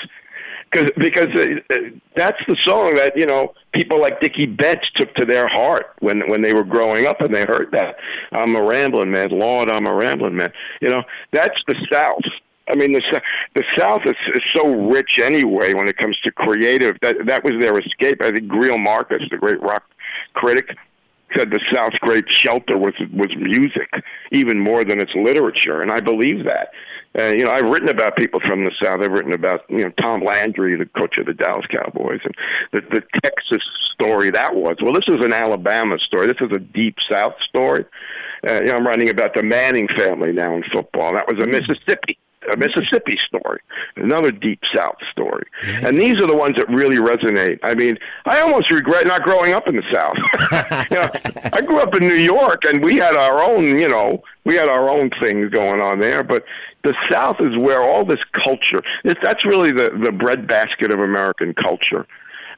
Cause, 0.73 0.89
because 0.97 1.29
uh, 1.37 1.75
that's 2.17 2.39
the 2.49 2.57
song 2.63 2.95
that 2.95 3.13
you 3.15 3.27
know 3.27 3.53
people 3.75 4.01
like 4.01 4.21
Dickey 4.23 4.47
Betts 4.47 4.87
took 4.97 5.15
to 5.17 5.27
their 5.27 5.47
heart 5.47 5.95
when 6.01 6.23
when 6.31 6.41
they 6.41 6.55
were 6.55 6.65
growing 6.65 7.07
up 7.07 7.21
and 7.21 7.35
they 7.35 7.45
heard 7.45 7.69
that 7.73 7.97
I'm 8.33 8.57
a 8.57 8.63
rambling 8.63 9.11
man, 9.11 9.29
Lord, 9.31 9.71
I'm 9.71 9.87
a 9.87 9.95
rambling 9.95 10.37
man. 10.37 10.51
You 10.81 10.89
know 10.89 11.03
that's 11.31 11.59
the 11.69 11.75
South. 11.93 12.23
I 12.71 12.75
mean, 12.75 12.93
the 12.93 13.21
the 13.55 13.65
South 13.77 14.01
is, 14.07 14.15
is 14.35 14.43
so 14.55 14.89
rich 14.89 15.19
anyway 15.21 15.75
when 15.75 15.89
it 15.89 15.99
comes 15.99 16.19
to 16.25 16.33
creative. 16.33 16.97
That 17.03 17.17
that 17.27 17.45
was 17.45 17.53
their 17.61 17.79
escape. 17.79 18.23
I 18.23 18.33
think 18.33 18.51
Greil 18.51 18.83
Marcus, 18.83 19.23
the 19.31 19.37
great 19.37 19.61
rock 19.61 19.83
critic, 20.33 20.75
said 21.37 21.51
the 21.51 21.61
South's 21.73 21.99
great 21.99 22.25
shelter 22.29 22.79
was 22.79 22.95
was 23.13 23.31
music, 23.37 23.91
even 24.33 24.59
more 24.59 24.85
than 24.85 25.01
its 25.01 25.13
literature, 25.15 25.81
and 25.81 25.91
I 25.91 26.01
believe 26.01 26.45
that. 26.45 26.71
And 27.15 27.39
you 27.39 27.45
know, 27.45 27.53
I've 27.53 27.69
written 27.69 27.89
about 27.89 28.17
people 28.17 28.41
from 28.41 28.65
the 28.65 28.73
South. 28.83 29.01
I've 29.01 29.13
written 29.13 29.33
about 29.35 29.63
you 29.69 29.85
know 29.85 29.91
Tom 30.01 30.23
Landry, 30.25 30.77
the 30.77 30.87
coach 30.99 31.19
of 31.19 31.27
the 31.27 31.35
Dallas 31.35 31.67
Cowboys, 31.71 32.21
and 32.25 32.35
the, 32.73 32.81
the 32.91 33.03
Texas 33.23 33.63
story 33.95 34.31
that 34.31 34.55
was. 34.55 34.77
Well, 34.83 34.95
this 34.95 35.05
is 35.09 35.25
an 35.25 35.33
Alabama 35.33 35.99
story. 35.99 36.27
This 36.27 36.41
is 36.41 36.51
a 36.55 36.59
deep 36.59 36.97
South 37.11 37.35
story. 37.49 37.85
Uh, 38.49 38.61
you 38.61 38.67
know, 38.67 38.75
I'm 38.75 38.87
writing 38.87 39.11
about 39.11 39.35
the 39.35 39.43
Manning 39.43 39.89
family 39.97 40.33
now 40.33 40.57
in 40.57 40.65
football. 40.73 41.13
That 41.13 41.27
was 41.29 41.43
a 41.43 41.47
Mississippi 41.47 42.19
a 42.53 42.57
Mississippi 42.57 43.19
story, 43.27 43.61
another 43.97 44.33
deep 44.33 44.61
South 44.75 44.97
story. 45.11 45.47
And 45.65 45.99
these 45.99 46.17
are 46.17 46.27
the 46.27 46.37
ones 46.37 46.57
that 46.57 46.69
really 46.69 46.97
resonate. 46.97 47.59
I 47.63 47.75
mean, 47.75 47.99
I 48.25 48.41
almost 48.41 48.71
regret 48.71 49.07
not 49.07 49.23
growing 49.23 49.53
up 49.53 49.69
in 49.69 49.77
the 49.77 49.83
South. 49.93 50.17
you 50.91 50.97
know, 50.97 51.11
I 51.53 51.61
grew 51.61 51.81
up 51.81 51.95
in 51.95 52.07
New 52.07 52.15
York, 52.15 52.63
and 52.67 52.83
we 52.83 52.97
had 52.97 53.15
our 53.15 53.43
own, 53.43 53.65
you 53.65 53.89
know, 53.89 54.23
we 54.45 54.55
had 54.57 54.69
our 54.69 54.89
own 54.89 55.11
things 55.21 55.51
going 55.51 55.81
on 55.81 56.01
there. 56.01 56.25
But 56.25 56.45
the 56.85 56.95
South 57.11 57.37
is 57.41 57.57
where 57.63 57.81
all 57.81 58.05
this 58.05 58.21
culture. 58.45 58.83
That's 59.05 59.45
really 59.45 59.73
the 59.73 59.91
the 60.03 60.13
breadbasket 60.13 60.91
of 60.91 61.01
American 61.01 61.55
culture. 61.55 62.07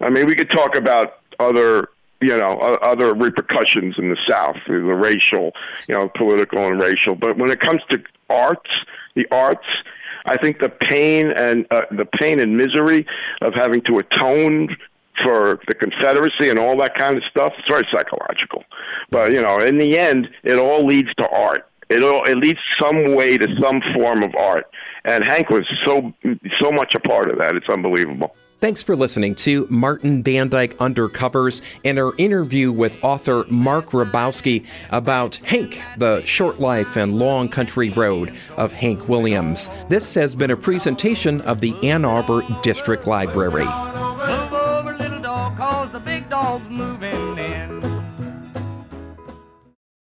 I 0.01 0.11
mean, 0.11 0.27
we 0.27 0.35
could 0.35 0.51
talk 0.51 0.77
about 0.77 1.21
other 1.39 1.91
you 2.21 2.37
know 2.37 2.59
other 2.59 3.15
repercussions 3.15 3.97
in 3.99 4.09
the 4.09 4.17
South, 4.29 4.57
the 4.67 4.75
racial, 4.75 5.53
you 5.89 5.95
know, 5.95 6.09
political 6.17 6.67
and 6.67 6.81
racial. 6.81 7.15
But 7.15 7.37
when 7.37 7.51
it 7.51 7.61
comes 7.61 7.83
to 7.91 8.03
arts, 8.31 8.71
the 9.15 9.27
arts. 9.31 9.67
I 10.27 10.37
think 10.37 10.59
the 10.59 10.71
pain 10.71 11.31
and 11.31 11.67
uh, 11.71 11.83
the 11.91 12.07
pain 12.07 12.41
and 12.41 12.57
misery 12.57 13.07
of 13.43 13.53
having 13.55 13.83
to 13.83 13.99
atone 13.99 14.75
for 15.23 15.61
the 15.69 15.75
Confederacy 15.75 16.49
and 16.49 16.59
all 16.59 16.77
that 16.79 16.97
kind 16.97 17.17
of 17.17 17.23
stuff. 17.31 17.53
It's 17.59 17.69
very 17.69 17.87
psychological, 17.93 18.65
but 19.11 19.33
you 19.33 19.43
know, 19.43 19.59
in 19.61 19.79
the 19.79 19.99
end, 19.99 20.29
it 20.43 20.59
all 20.59 20.85
leads 20.85 21.15
to 21.17 21.29
art. 21.29 21.69
It 21.91 22.03
all 22.03 22.25
it 22.25 22.37
leads 22.37 22.59
some 22.81 23.15
way 23.15 23.37
to 23.37 23.47
some 23.61 23.83
form 23.95 24.23
of 24.23 24.35
art, 24.35 24.67
and 25.05 25.23
Hank 25.23 25.51
was 25.51 25.67
so 25.85 26.13
so 26.61 26.73
much 26.73 26.95
a 26.95 27.01
part 27.01 27.31
of 27.31 27.39
that. 27.39 27.55
It's 27.55 27.69
unbelievable. 27.69 28.35
Thanks 28.65 28.83
for 28.83 28.97
listening 28.97 29.35
to 29.35 29.67
Martin 29.69 30.23
Bandyke 30.25 30.73
Undercovers 30.77 31.61
and 31.85 31.99
our 31.99 32.15
interview 32.17 32.73
with 32.73 32.97
author 33.05 33.45
Mark 33.51 33.91
Ribowsky 33.91 34.67
about 34.89 35.35
Hank, 35.45 35.83
the 35.99 36.25
short 36.25 36.61
life 36.61 36.97
and 36.97 37.19
long 37.19 37.51
country 37.51 37.91
road 37.91 38.35
of 38.57 38.73
Hank 38.73 39.07
Williams. 39.07 39.69
This 39.91 40.15
has 40.15 40.35
been 40.35 40.51
a 40.51 40.57
presentation 40.57 41.43
of 41.43 41.61
the 41.61 41.77
Ann 41.87 42.07
Arbor 42.07 42.43
District 42.63 43.07
Library. 43.07 43.67